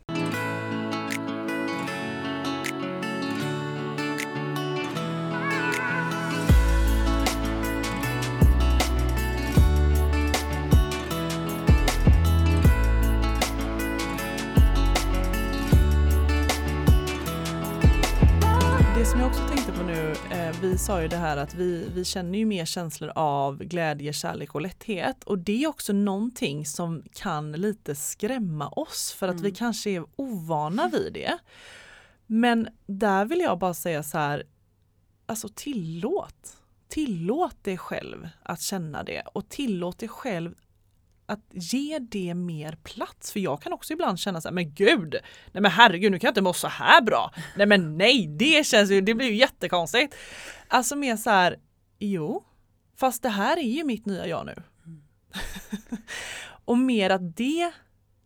Vi 20.78 20.84
sa 20.84 21.02
ju 21.02 21.08
det 21.08 21.18
här 21.18 21.38
att 21.38 21.56
vi, 21.56 21.90
vi 21.96 22.06
känner 22.06 22.40
ju 22.40 22.46
mer 22.46 22.66
känslor 22.66 23.12
av 23.16 23.58
glädje, 23.58 24.14
kärlek 24.14 24.56
och 24.56 24.62
lätthet 24.62 25.24
och 25.24 25.38
det 25.38 25.64
är 25.64 25.68
också 25.68 25.94
någonting 25.94 26.66
som 26.66 27.04
kan 27.14 27.52
lite 27.52 27.96
skrämma 27.96 28.70
oss 28.70 29.16
för 29.18 29.28
att 29.28 29.34
mm. 29.34 29.44
vi 29.44 29.52
kanske 29.52 29.90
är 29.90 30.06
ovana 30.16 30.88
vid 30.88 31.14
det. 31.14 31.38
Men 32.28 32.68
där 32.86 33.26
vill 33.26 33.40
jag 33.40 33.60
bara 33.60 33.74
säga 33.74 34.04
så 34.04 34.18
här, 34.18 34.44
alltså 35.26 35.50
tillåt. 35.56 36.58
Tillåt 36.88 37.64
dig 37.64 37.78
själv 37.78 38.30
att 38.44 38.62
känna 38.62 39.04
det 39.04 39.22
och 39.34 39.50
tillåt 39.50 40.00
dig 40.00 40.10
själv 40.10 40.56
att 41.28 41.46
ge 41.52 42.00
det 42.00 42.34
mer 42.34 42.78
plats. 42.84 43.32
För 43.32 43.40
jag 43.40 43.62
kan 43.62 43.74
också 43.74 43.94
ibland 43.94 44.20
känna 44.20 44.42
så 44.42 44.48
här, 44.48 44.54
men 44.54 44.74
gud, 44.74 45.16
nej 45.52 45.62
men 45.62 45.72
herregud 45.72 46.12
nu 46.12 46.20
kan 46.20 46.28
jag 46.28 46.32
inte 46.32 46.42
må 46.42 46.54
så 46.54 46.68
här 46.68 47.02
bra. 47.02 47.34
Nej 47.56 47.68
men 47.68 47.98
nej, 47.98 48.28
det 48.28 48.66
känns 48.66 48.92
ju, 48.92 49.02
det 49.02 49.14
blir 49.14 49.28
ju 49.28 49.36
jättekonstigt. 49.36 50.16
Alltså 50.68 50.96
mer 50.96 51.18
så 51.18 51.30
här, 51.30 51.60
jo, 52.00 52.44
fast 52.96 53.24
det 53.24 53.30
här 53.30 53.58
är 53.58 53.62
ju 53.62 53.84
mitt 53.84 54.06
nya 54.06 54.28
jag 54.28 54.46
nu. 54.46 54.64
Mm. 54.86 55.02
och 56.66 56.78
mer 56.78 57.10
att 57.10 57.38
det 57.38 57.72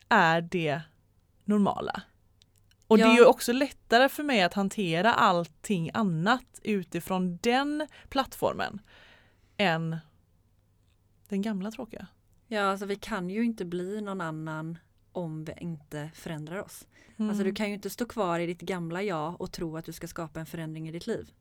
är 0.09 0.41
det 0.41 0.81
normala. 1.45 2.01
Och 2.87 2.99
ja. 2.99 3.05
det 3.05 3.11
är 3.11 3.15
ju 3.15 3.25
också 3.25 3.53
lättare 3.53 4.09
för 4.09 4.23
mig 4.23 4.41
att 4.41 4.53
hantera 4.53 5.13
allting 5.13 5.91
annat 5.93 6.59
utifrån 6.63 7.37
den 7.37 7.87
plattformen 8.09 8.81
än 9.57 9.97
den 11.29 11.41
gamla 11.41 11.71
tråkiga. 11.71 12.07
Ja, 12.53 12.61
alltså 12.61 12.85
vi 12.85 12.95
kan 12.95 13.29
ju 13.29 13.43
inte 13.45 13.65
bli 13.65 14.01
någon 14.01 14.21
annan 14.21 14.77
om 15.11 15.43
vi 15.45 15.53
inte 15.61 16.09
förändrar 16.13 16.61
oss. 16.63 16.87
Mm. 17.17 17.29
Alltså 17.29 17.43
du 17.43 17.53
kan 17.53 17.67
ju 17.67 17.73
inte 17.73 17.89
stå 17.89 18.05
kvar 18.05 18.39
i 18.39 18.45
ditt 18.45 18.61
gamla 18.61 19.03
jag 19.03 19.41
och 19.41 19.51
tro 19.51 19.77
att 19.77 19.85
du 19.85 19.91
ska 19.91 20.07
skapa 20.07 20.39
en 20.39 20.45
förändring 20.45 20.87
i 20.89 20.91
ditt 20.91 21.07
liv. 21.07 21.31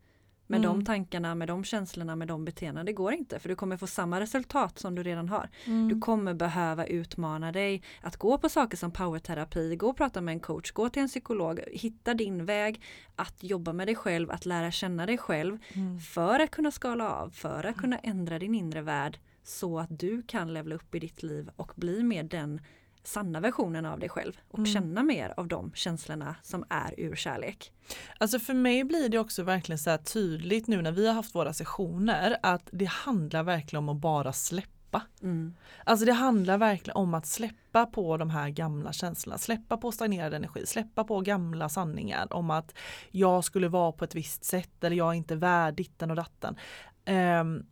Med 0.47 0.59
Mm. 0.65 0.73
de 0.79 0.85
tankarna, 0.85 1.35
med 1.35 1.49
de 1.49 1.65
känslorna, 1.65 2.17
med 2.17 2.29
de 2.29 2.45
beteendena, 2.45 2.85
det 2.85 2.93
går 2.93 3.13
inte 3.13 3.39
för 3.39 3.49
du 3.49 3.55
kommer 3.57 3.77
få 3.77 3.87
samma 3.87 4.21
resultat 4.21 4.79
som 4.79 4.95
du 4.95 5.03
redan 5.03 5.29
har. 5.29 5.49
Mm. 5.67 5.89
Du 5.89 6.01
kommer 6.01 6.35
behöva 6.35 6.87
utmana 6.87 7.53
dig 7.53 7.83
att 8.01 8.17
gå 8.17 8.39
på 8.39 8.49
saker 8.49 8.77
som 8.77 8.91
powerterapi, 8.91 9.77
gå 9.77 9.89
och 9.89 9.97
prata 9.97 10.21
med 10.21 10.33
en 10.33 10.41
coach, 10.41 10.71
gå 10.73 10.89
till 10.89 11.03
en 11.03 11.09
psykolog, 11.09 11.61
hitta 11.73 12.15
din 12.15 12.45
väg 12.45 12.83
att 13.17 13.43
jobba 13.43 13.73
med 13.73 13.89
dig 13.89 13.95
själv, 13.95 14.31
att 14.31 14.47
lära 14.47 14.71
känna 14.71 15.07
dig 15.07 15.19
själv 15.19 15.59
Mm. 15.75 16.01
för 16.01 16.41
att 16.41 16.51
kunna 16.51 16.71
skala 16.71 17.11
av, 17.11 17.31
för 17.31 17.65
att 17.67 17.77
kunna 17.77 17.99
ändra 17.99 18.39
din 18.39 18.55
inre 18.55 18.83
värld 18.83 19.19
så 19.43 19.79
att 19.79 19.99
du 19.99 20.23
kan 20.23 20.55
levla 20.55 20.75
upp 20.75 20.95
i 20.95 20.99
ditt 20.99 21.23
liv 21.23 21.51
och 21.57 21.73
bli 21.77 22.03
mer 22.03 22.23
den 22.23 22.61
sanna 23.03 23.41
versionen 23.41 23.87
av 23.87 23.99
dig 23.99 24.09
själv 24.09 24.33
och 24.49 24.59
Mm. 24.59 24.73
känna 24.73 25.03
mer 25.03 25.35
av 25.37 25.49
de 25.49 25.73
känslorna 25.75 26.37
som 26.43 26.65
är 26.71 26.95
ur 26.97 27.17
kärlek. 27.17 27.73
Alltså 28.19 28.39
för 28.39 28.55
mig 28.55 28.85
blir 28.85 29.09
det 29.09 29.19
också 29.19 29.43
verkligen 29.43 29.79
så 29.79 29.91
här 29.91 29.99
tydligt 29.99 30.67
nu 30.67 30.83
när 30.83 30.93
vi 30.93 31.07
har 31.07 31.15
haft 31.15 31.35
våra 31.35 31.53
sessioner 31.53 32.37
att 32.43 32.69
det 32.73 32.85
handlar 32.85 33.43
verkligen 33.43 33.85
om 33.85 33.89
att 33.89 34.01
bara 34.01 34.33
släppa. 34.33 35.03
Mm. 35.23 35.55
Alltså 35.85 36.07
det 36.07 36.13
handlar 36.13 36.59
verkligen 36.59 36.97
om 36.97 37.15
att 37.15 37.27
släppa 37.27 37.87
på 37.87 38.17
de 38.17 38.31
här 38.31 38.49
gamla 38.49 38.93
känslorna, 38.93 39.39
släppa 39.39 39.77
på 39.77 39.93
stagnerad 39.93 40.35
energi, 40.35 40.67
släppa 40.67 41.05
på 41.05 41.21
gamla 41.21 41.69
sanningar 41.69 42.33
om 42.33 42.51
att 42.51 42.75
jag 43.11 43.45
skulle 43.45 43.69
vara 43.69 43.93
på 43.93 44.05
ett 44.05 44.15
visst 44.15 44.45
sätt 44.45 44.85
eller 44.85 44.97
jag 44.97 45.09
är 45.09 45.15
inte 45.15 45.37
värd 45.37 45.75
ditten 45.75 46.11
och 46.11 46.17
datten. 46.17 46.57
Ehm, 47.05 47.67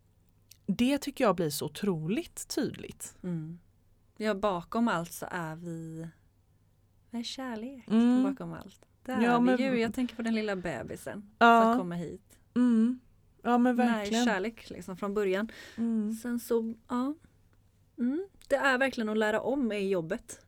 det 0.69 0.99
tycker 0.99 1.25
jag 1.25 1.37
blir 1.37 1.51
så 1.51 1.67
otroligt 1.67 2.49
tydligt. 2.49 3.15
Mm. 3.23 3.59
Ja, 4.17 4.35
bakom 4.35 4.89
allt 4.89 5.13
så 5.13 5.27
är 5.31 5.57
vi 5.57 6.07
är 7.11 7.23
kärlek 7.23 7.89
Mm. 7.89 8.23
bakom 8.23 8.53
allt. 8.53 8.81
Det 9.05 9.13
är 9.13 9.23
Ja, 9.23 9.39
vi 9.39 9.45
men- 9.45 9.59
ju. 9.59 9.81
Jag 9.81 9.95
tänker 9.95 10.17
på 10.17 10.23
den 10.23 10.35
lilla 10.35 10.57
bebisen 10.57 11.21
som 11.21 11.33
Ja, 11.39 11.75
kommer 11.79 11.97
hit. 11.97 12.39
mm. 12.55 13.01
ja 13.43 13.59
men 13.59 13.77
Nej, 13.77 13.87
verkligen. 13.87 14.25
kärlek 14.25 14.71
liksom 14.71 14.97
från 14.97 15.15
början. 15.15 15.53
Mm. 15.77 16.13
Sen 16.15 16.41
så, 16.41 16.75
ja. 16.89 17.15
Mm. 17.99 18.27
Det 18.49 18.57
är 18.57 18.79
verkligen 18.79 19.09
att 19.09 19.19
lära 19.19 19.41
om 19.41 19.73
i 19.73 19.89
jobbet. 19.89 20.41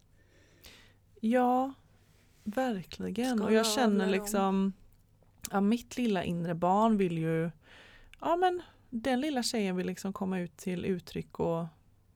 Ja, 1.20 1.72
verkligen. 2.44 3.37
Ska 3.38 3.46
och 3.46 3.52
jag 3.52 3.66
känner 3.66 4.09
liksom, 4.11 4.72
ja, 5.50 5.61
mitt 5.61 5.96
lilla 5.96 6.24
inre 6.24 6.54
barn 6.54 6.96
vill 6.96 7.18
ju, 7.18 7.50
ja 8.20 8.37
men 8.37 8.62
den 8.90 9.20
lilla 9.20 9.42
tjejen 9.42 9.76
vill 9.76 9.87
liksom 9.87 10.12
komma 10.12 10.40
ut 10.40 10.57
till 10.57 10.85
uttryck 10.85 11.40
och 11.40 11.66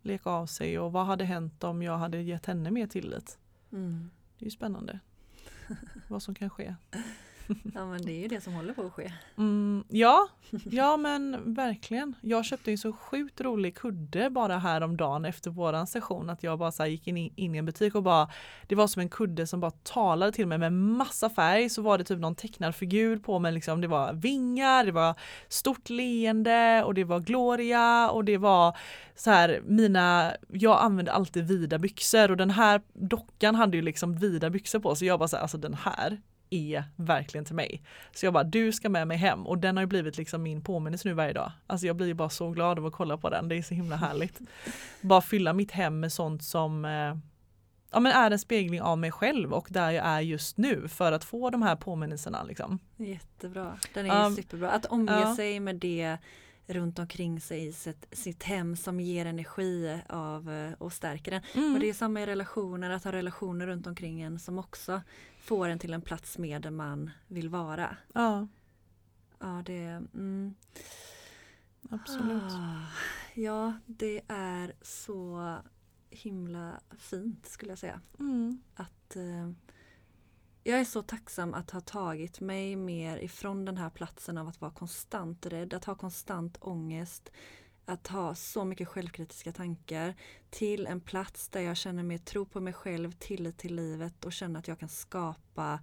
leka 0.02 0.30
av 0.30 0.46
sig 0.46 0.78
och 0.78 0.92
vad 0.92 1.06
hade 1.06 1.24
hänt 1.24 1.64
om 1.64 1.82
jag 1.82 1.98
hade 1.98 2.22
gett 2.22 2.46
henne 2.46 2.70
mer 2.70 2.86
tillit? 2.86 3.38
Mm. 3.72 4.10
Det 4.38 4.42
är 4.42 4.46
ju 4.46 4.50
spännande. 4.50 5.00
vad 6.08 6.22
som 6.22 6.34
kan 6.34 6.50
ske. 6.50 6.74
Ja 7.74 7.86
men 7.86 8.02
det 8.02 8.12
är 8.12 8.20
ju 8.20 8.28
det 8.28 8.40
som 8.40 8.52
håller 8.52 8.74
på 8.74 8.82
att 8.82 8.92
ske. 8.92 9.12
Mm, 9.38 9.84
ja, 9.88 10.28
ja 10.50 10.96
men 10.96 11.54
verkligen. 11.54 12.14
Jag 12.20 12.44
köpte 12.44 12.70
en 12.70 12.78
så 12.78 12.92
sjukt 12.92 13.40
rolig 13.40 13.76
kudde 13.76 14.30
bara 14.30 14.58
häromdagen 14.58 15.24
efter 15.24 15.50
våran 15.50 15.86
session 15.86 16.30
att 16.30 16.42
jag 16.42 16.58
bara 16.58 16.72
så 16.72 16.86
gick 16.86 17.06
in, 17.06 17.16
in 17.16 17.54
i 17.54 17.58
en 17.58 17.66
butik 17.66 17.94
och 17.94 18.02
bara 18.02 18.28
Det 18.66 18.74
var 18.74 18.86
som 18.86 19.00
en 19.00 19.08
kudde 19.08 19.46
som 19.46 19.60
bara 19.60 19.70
talade 19.70 20.32
till 20.32 20.46
mig 20.46 20.58
med 20.58 20.72
massa 20.72 21.30
färg 21.30 21.70
så 21.70 21.82
var 21.82 21.98
det 21.98 22.04
typ 22.04 22.18
någon 22.18 22.34
tecknad 22.34 22.74
figur 22.74 23.18
på 23.18 23.38
mig 23.38 23.52
liksom. 23.52 23.80
Det 23.80 23.88
var 23.88 24.12
vingar, 24.12 24.84
det 24.84 24.92
var 24.92 25.14
stort 25.48 25.88
leende 25.88 26.82
och 26.84 26.94
det 26.94 27.04
var 27.04 27.20
Gloria 27.20 28.10
och 28.10 28.24
det 28.24 28.38
var 28.38 28.76
så 29.14 29.30
här 29.30 29.62
mina 29.64 30.32
Jag 30.48 30.82
använde 30.82 31.12
alltid 31.12 31.48
vida 31.48 31.78
byxor 31.78 32.30
och 32.30 32.36
den 32.36 32.50
här 32.50 32.82
dockan 32.92 33.54
hade 33.54 33.76
ju 33.76 33.82
liksom 33.82 34.16
vida 34.16 34.50
byxor 34.50 34.78
på 34.78 34.94
så 34.94 35.04
jag 35.04 35.18
bara 35.18 35.28
så 35.28 35.36
här, 35.36 35.42
alltså 35.42 35.58
den 35.58 35.74
här 35.74 36.20
är 36.54 36.84
verkligen 36.96 37.44
till 37.44 37.54
mig. 37.54 37.82
Så 38.12 38.26
jag 38.26 38.32
bara, 38.32 38.44
du 38.44 38.72
ska 38.72 38.88
med 38.88 39.08
mig 39.08 39.16
hem 39.16 39.46
och 39.46 39.58
den 39.58 39.76
har 39.76 39.82
ju 39.82 39.86
blivit 39.86 40.16
liksom 40.16 40.42
min 40.42 40.62
påminnelse 40.62 41.08
nu 41.08 41.14
varje 41.14 41.32
dag. 41.32 41.52
Alltså 41.66 41.86
jag 41.86 41.96
blir 41.96 42.14
bara 42.14 42.28
så 42.28 42.50
glad 42.50 42.78
av 42.78 42.86
att 42.86 42.92
kolla 42.92 43.16
på 43.16 43.30
den, 43.30 43.48
det 43.48 43.56
är 43.56 43.62
så 43.62 43.74
himla 43.74 43.96
härligt. 43.96 44.40
bara 45.00 45.20
fylla 45.20 45.52
mitt 45.52 45.70
hem 45.70 46.00
med 46.00 46.12
sånt 46.12 46.44
som 46.44 46.84
eh, 46.84 47.16
ja, 47.90 48.00
men 48.00 48.12
är 48.12 48.30
en 48.30 48.38
spegling 48.38 48.82
av 48.82 48.98
mig 48.98 49.12
själv 49.12 49.52
och 49.52 49.66
där 49.70 49.90
jag 49.90 50.06
är 50.06 50.20
just 50.20 50.56
nu 50.56 50.88
för 50.88 51.12
att 51.12 51.24
få 51.24 51.50
de 51.50 51.62
här 51.62 51.76
påminnelserna. 51.76 52.42
Liksom. 52.42 52.78
Jättebra. 52.96 53.78
Den 53.94 54.10
är 54.10 54.26
Um, 54.26 54.36
superbra. 54.36 54.70
Att 54.70 54.86
omge 54.86 55.20
ja. 55.20 55.36
sig 55.36 55.60
med 55.60 55.76
det 55.76 56.18
runt 56.66 56.98
omkring 56.98 57.40
sig 57.40 57.66
i 57.66 57.72
sitt, 57.72 58.06
sitt 58.12 58.42
hem 58.42 58.76
som 58.76 59.00
ger 59.00 59.26
energi 59.26 60.00
av 60.08 60.50
eh, 60.50 60.72
och 60.72 60.92
stärker 60.92 61.30
den. 61.30 61.42
Mm. 61.54 61.74
Och 61.74 61.80
det 61.80 61.88
är 61.88 61.94
samma 61.94 62.22
i 62.22 62.26
relationer, 62.26 62.90
att 62.90 63.04
ha 63.04 63.12
relationer 63.12 63.66
runt 63.66 63.86
omkring 63.86 64.20
en 64.20 64.38
som 64.38 64.58
också 64.58 65.02
får 65.40 65.68
en 65.68 65.78
till 65.78 65.92
en 65.92 66.02
plats 66.02 66.38
med 66.38 66.62
där 66.62 66.70
man 66.70 67.10
vill 67.28 67.48
vara. 67.48 67.96
Ja, 68.12 68.46
Ja, 69.44 69.62
det 69.66 69.82
mm. 70.14 70.54
absolut. 71.90 72.52
Ah, 72.52 72.86
ja, 73.34 73.72
det 73.86 74.20
är 74.28 74.74
så 74.82 75.56
himla 76.10 76.80
fint 76.98 77.46
skulle 77.46 77.70
jag 77.70 77.78
säga. 77.78 78.00
Mm. 78.18 78.62
Att 78.74 79.16
eh, 79.16 79.50
jag 80.64 80.80
är 80.80 80.84
så 80.84 81.02
tacksam 81.02 81.54
att 81.54 81.70
ha 81.70 81.80
tagit 81.80 82.40
mig 82.40 82.76
mer 82.76 83.18
ifrån 83.18 83.64
den 83.64 83.76
här 83.76 83.90
platsen 83.90 84.38
av 84.38 84.48
att 84.48 84.60
vara 84.60 84.70
konstant 84.70 85.46
rädd, 85.46 85.74
att 85.74 85.84
ha 85.84 85.94
konstant 85.94 86.58
ångest, 86.60 87.30
att 87.84 88.06
ha 88.06 88.34
så 88.34 88.64
mycket 88.64 88.88
självkritiska 88.88 89.52
tankar 89.52 90.14
till 90.50 90.86
en 90.86 91.00
plats 91.00 91.48
där 91.48 91.60
jag 91.60 91.76
känner 91.76 92.02
mer 92.02 92.18
tro 92.18 92.46
på 92.46 92.60
mig 92.60 92.72
själv, 92.72 93.12
tillit 93.12 93.58
till 93.58 93.74
livet 93.74 94.24
och 94.24 94.32
känner 94.32 94.58
att 94.58 94.68
jag 94.68 94.78
kan 94.78 94.88
skapa 94.88 95.80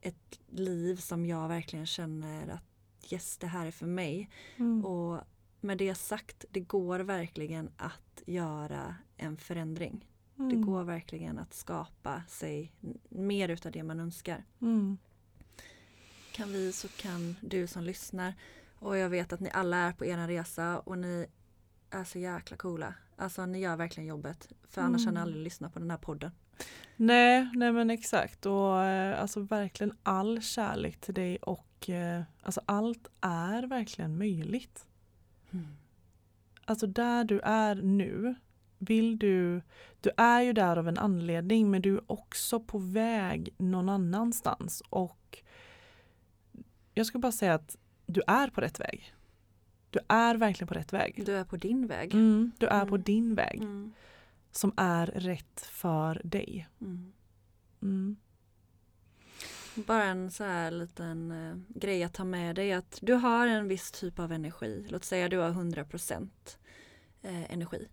ett 0.00 0.40
liv 0.48 0.96
som 0.96 1.26
jag 1.26 1.48
verkligen 1.48 1.86
känner 1.86 2.48
att 2.48 3.12
yes, 3.12 3.36
det 3.38 3.46
här 3.46 3.66
är 3.66 3.70
för 3.70 3.86
mig. 3.86 4.30
Mm. 4.56 4.84
Och 4.84 5.20
med 5.60 5.78
det 5.78 5.94
sagt, 5.94 6.44
det 6.50 6.60
går 6.60 7.00
verkligen 7.00 7.70
att 7.76 8.22
göra 8.26 8.96
en 9.16 9.36
förändring. 9.36 10.09
Det 10.48 10.54
Mm. 10.56 10.66
går 10.66 10.84
verkligen 10.84 11.38
att 11.38 11.54
skapa 11.54 12.22
sig 12.28 12.72
mer 13.08 13.48
utav 13.48 13.72
det 13.72 13.82
man 13.82 14.00
önskar. 14.00 14.44
Mm. 14.60 14.98
Kan 16.32 16.52
vi 16.52 16.72
så 16.72 16.88
kan 16.88 17.36
du 17.40 17.66
som 17.66 17.82
lyssnar. 17.84 18.34
Och 18.78 18.96
jag 18.96 19.08
vet 19.08 19.32
att 19.32 19.40
ni 19.40 19.50
alla 19.50 19.76
är 19.76 19.92
på 19.92 20.04
er 20.06 20.26
resa 20.28 20.78
och 20.80 20.98
ni 20.98 21.26
är 21.90 22.04
så 22.04 22.18
jäkla 22.18 22.56
coola. 22.56 22.94
Alltså 23.16 23.46
ni 23.46 23.58
gör 23.60 23.76
verkligen 23.76 24.08
jobbet. 24.08 24.48
För 24.68 24.80
annars 24.82 25.00
hade 25.04 25.14
ni 25.14 25.20
Mm. 25.20 25.22
aldrig 25.28 25.44
lyssnat 25.44 25.72
på 25.72 25.78
den 25.78 25.90
här 25.90 25.98
podden. 25.98 26.30
Nej, 26.96 27.50
nej 27.54 27.72
men 27.72 27.90
exakt 27.90 28.46
och 28.46 28.82
eh, 28.84 29.20
alltså 29.20 29.40
verkligen 29.40 29.96
all 30.02 30.42
kärlek 30.42 31.00
till 31.00 31.14
dig 31.14 31.36
och 31.36 31.90
eh, 31.90 32.22
alltså 32.42 32.60
allt 32.66 33.08
är 33.20 33.62
verkligen 33.66 34.18
möjligt. 34.18 34.86
Alltså 36.64 36.86
där 36.86 37.24
du 37.24 37.40
är 37.40 37.74
nu, 37.74 38.34
vill 38.80 39.18
du, 39.18 39.62
du 40.00 40.10
är 40.16 40.40
ju 40.42 40.52
där 40.52 40.76
av 40.76 40.88
en 40.88 40.98
anledning 40.98 41.70
men 41.70 41.82
du 41.82 41.94
är 41.96 42.12
också 42.12 42.60
på 42.60 42.78
väg 42.78 43.54
någon 43.58 43.88
annanstans 43.88 44.82
och 44.90 45.38
jag 46.94 47.06
ska 47.06 47.18
bara 47.18 47.32
säga 47.32 47.54
att 47.54 47.76
du 48.06 48.22
är 48.26 48.48
på 48.50 48.60
rätt 48.60 48.80
väg. 48.80 49.14
Du 49.90 49.98
är 50.08 50.34
verkligen 50.34 50.68
på 50.68 50.74
rätt 50.74 50.92
väg. 50.92 51.22
Du 51.26 51.36
är 51.36 51.44
på 51.44 51.56
din 51.56 51.86
väg. 51.86 52.14
Mm, 52.14 52.52
du 52.58 52.66
är 52.66 52.86
på 52.86 52.94
Mm. 52.94 53.02
din 53.02 53.34
väg 53.34 53.58
Mm. 53.62 53.92
som 54.50 54.72
är 54.76 55.06
rätt 55.06 55.60
för 55.60 56.20
dig. 56.24 56.68
Mm. 56.80 57.12
Mm. 57.82 58.16
Bara 59.74 60.04
en 60.04 60.30
så 60.30 60.44
här 60.44 60.70
liten 60.70 61.30
eh, 61.30 61.56
grej 61.80 62.02
att 62.04 62.14
ta 62.14 62.24
med 62.24 62.56
dig 62.56 62.72
att 62.72 62.98
du 63.02 63.12
har 63.12 63.46
en 63.46 63.68
viss 63.68 63.90
typ 63.92 64.18
av 64.18 64.32
energi. 64.32 64.86
Låt 64.88 65.04
säga 65.04 65.28
du 65.28 65.38
har 65.38 65.50
100% 65.50 66.58
eh, 67.22 67.52
energi. 67.52 67.88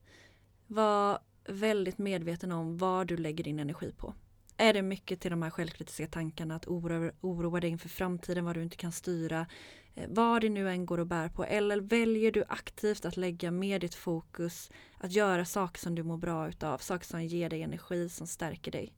Var 0.67 1.19
väldigt 1.47 1.97
medveten 1.97 2.51
om 2.51 2.77
vad 2.77 3.07
du 3.07 3.17
lägger 3.17 3.43
din 3.43 3.59
energi 3.59 3.91
på. 3.97 4.13
Är 4.57 4.73
det 4.73 4.81
mycket 4.81 5.19
till 5.19 5.31
de 5.31 5.41
här 5.41 5.49
självkritiska 5.49 6.07
tankarna 6.07 6.55
att 6.55 6.67
oroa, 6.67 7.11
oroa 7.21 7.59
dig 7.59 7.69
inför 7.69 7.89
framtiden, 7.89 8.45
vad 8.45 8.55
du 8.55 8.63
inte 8.63 8.77
kan 8.77 8.91
styra, 8.91 9.47
eh, 9.95 10.09
vad 10.09 10.41
det 10.41 10.49
nu 10.49 10.69
än 10.69 10.85
går 10.85 10.97
och 10.97 11.07
bär 11.07 11.29
på. 11.29 11.43
Eller 11.43 11.81
väljer 11.81 12.31
du 12.31 12.43
aktivt 12.47 13.05
att 13.05 13.17
lägga 13.17 13.51
med 13.51 13.81
ditt 13.81 13.95
fokus, 13.95 14.71
att 14.97 15.11
göra 15.11 15.45
saker 15.45 15.79
som 15.79 15.95
du 15.95 16.03
mår 16.03 16.17
bra 16.17 16.49
utav, 16.49 16.77
saker 16.77 17.05
som 17.05 17.23
ger 17.23 17.49
dig 17.49 17.61
energi, 17.61 18.09
som 18.09 18.27
stärker 18.27 18.71
dig. 18.71 18.93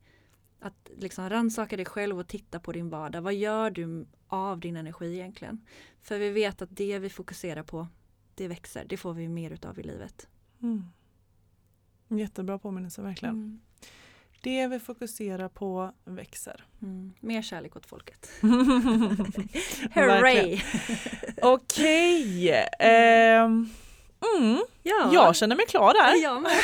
Att 0.60 0.90
liksom 0.96 1.30
rannsaka 1.30 1.76
dig 1.76 1.86
själv 1.86 2.18
och 2.18 2.28
titta 2.28 2.60
på 2.60 2.72
din 2.72 2.88
vardag. 2.88 3.22
Vad 3.22 3.34
gör 3.34 3.70
du 3.70 4.06
av 4.26 4.60
din 4.60 4.76
energi 4.76 5.14
egentligen? 5.14 5.66
För 6.02 6.18
vi 6.18 6.30
vet 6.30 6.62
att 6.62 6.76
det 6.76 6.98
vi 6.98 7.10
fokuserar 7.10 7.62
på, 7.62 7.88
det 8.34 8.48
växer. 8.48 8.84
Det 8.88 8.96
får 8.96 9.14
vi 9.14 9.28
mer 9.28 9.50
utav 9.50 9.78
i 9.78 9.82
livet. 9.82 10.28
Mm. 10.62 10.84
Jättebra 12.10 12.58
påminnelse 12.58 13.02
verkligen. 13.02 13.34
Mm. 13.34 13.60
Det 14.42 14.66
vi 14.66 14.78
fokuserar 14.78 15.48
på 15.48 15.92
växer. 16.04 16.64
Mm. 16.82 17.12
Mer 17.20 17.42
kärlek 17.42 17.76
åt 17.76 17.86
folket. 17.86 18.30
Hurray! 19.94 20.60
Okej. 21.42 22.50
ehm, 22.78 23.68
Mm, 24.38 24.58
Ja, 24.82 25.10
jag 25.12 25.36
känner 25.36 25.56
mig 25.56 25.66
klar 25.66 25.94
där. 25.94 26.22
jag 26.22 26.42
med. 26.42 26.52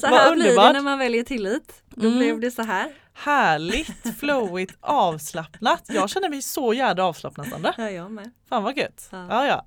så 0.00 0.06
här 0.06 0.34
blir 0.34 0.44
det 0.44 0.72
när 0.72 0.80
man 0.80 0.98
väljer 0.98 1.22
tillit. 1.22 1.82
Då 1.88 2.06
Mm. 2.06 2.18
blev 2.18 2.40
det 2.40 2.50
så 2.50 2.62
här. 2.62 2.92
Härligt, 3.14 4.18
flowigt, 4.20 4.76
avslappnat. 4.80 5.82
Jag 5.88 6.10
känner 6.10 6.28
mig 6.28 6.42
så 6.42 6.74
jävla 6.74 7.04
avslappnad 7.04 7.46
Sandra. 7.46 7.74
Ja, 7.78 7.90
jag 7.90 8.10
med. 8.10 8.30
Fan 8.48 8.62
vad 8.62 8.76
gött. 8.76 9.08
Ja. 9.12 9.26
Ja, 9.30 9.46
ja. 9.46 9.66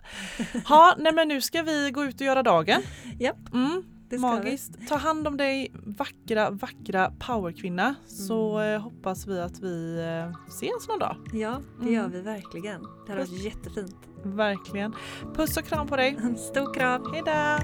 Ha, 0.67 0.95
nej 0.97 1.13
men 1.13 1.27
nu 1.27 1.41
ska 1.41 1.61
vi 1.63 1.91
gå 1.91 2.03
ut 2.05 2.15
och 2.15 2.21
göra 2.27 2.43
dagen. 2.43 2.81
Japp, 3.19 3.53
Mm, 3.53 3.83
magiskt. 4.19 4.87
Ta 4.89 4.95
hand 4.95 5.27
om 5.27 5.37
dig 5.37 5.71
vackra, 5.85 6.49
vackra 6.49 7.11
powerkvinna. 7.19 7.95
Så 8.07 8.57
Mm. 8.57 8.73
eh, 8.75 8.81
hoppas 8.81 9.27
vi 9.27 9.39
att 9.39 9.59
vi 9.59 9.97
eh, 9.99 10.37
ses 10.47 10.87
någon 10.87 10.99
dag. 10.99 11.17
vi. 11.31 11.41
Ja, 11.41 11.61
det 11.79 11.81
Mm. 11.81 11.93
gör 11.93 12.07
vi 12.07 12.21
verkligen. 12.21 12.81
Det 13.05 13.11
hade 13.11 13.25
varit 13.25 13.43
jättefint. 13.43 13.95
Verkligen. 14.23 14.95
Puss 15.35 15.57
och 15.57 15.65
kram 15.65 15.87
på 15.87 15.95
dig. 15.95 16.17
En 16.23 16.37
stor 16.51 16.73
kram. 16.73 17.13
Hejdå! 17.13 17.59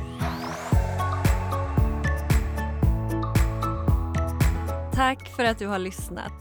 Tack 5.02 5.30
för 5.30 5.46
att 5.46 5.60
du 5.60 5.68
har 5.68 5.80
lyssnat. 5.80 6.34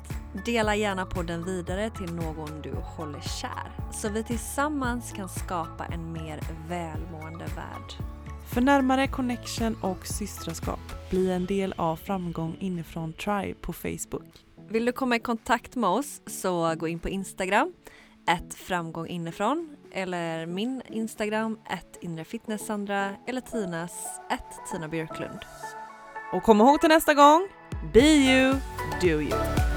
Dela 0.44 0.76
gärna 0.76 1.06
podden 1.06 1.44
vidare 1.44 1.90
till 1.90 2.14
någon 2.14 2.62
du 2.62 2.72
håller 2.72 3.20
kär 3.20 3.92
så 3.92 4.08
vi 4.08 4.24
tillsammans 4.24 5.12
kan 5.12 5.28
skapa 5.28 5.84
en 5.84 6.12
mer 6.12 6.40
välmående 6.68 7.44
värld. 7.44 8.06
För 8.54 8.60
närmare 8.60 9.06
connection 9.06 9.76
och 9.82 10.06
systraskap, 10.06 11.10
bli 11.10 11.30
en 11.30 11.46
del 11.46 11.74
av 11.76 11.96
Framgång 11.96 12.56
inifrån 12.60 13.12
Tribe 13.12 13.54
på 13.60 13.72
Facebook. 13.72 14.44
Vill 14.68 14.84
du 14.84 14.92
komma 14.92 15.16
i 15.16 15.20
kontakt 15.20 15.76
med 15.76 15.90
oss 15.90 16.20
så 16.26 16.74
gå 16.74 16.88
in 16.88 16.98
på 16.98 17.08
Instagram, 17.08 17.72
ett 18.28 18.54
framgång 18.54 19.06
inifrån 19.06 19.76
eller 19.92 20.46
min 20.46 20.82
Instagram, 20.88 21.58
ett 21.70 21.98
inrefitnesssandra 22.00 23.16
eller 23.26 23.40
Tinas, 23.40 24.20
ett 24.30 24.70
Tina 24.72 24.88
Björklund. 24.88 25.38
Och 26.32 26.42
kom 26.42 26.60
ihåg 26.60 26.80
till 26.80 26.88
nästa 26.88 27.14
gång, 27.14 27.48
be 27.92 28.00
you, 28.00 28.54
do 29.00 29.06
you. 29.06 29.69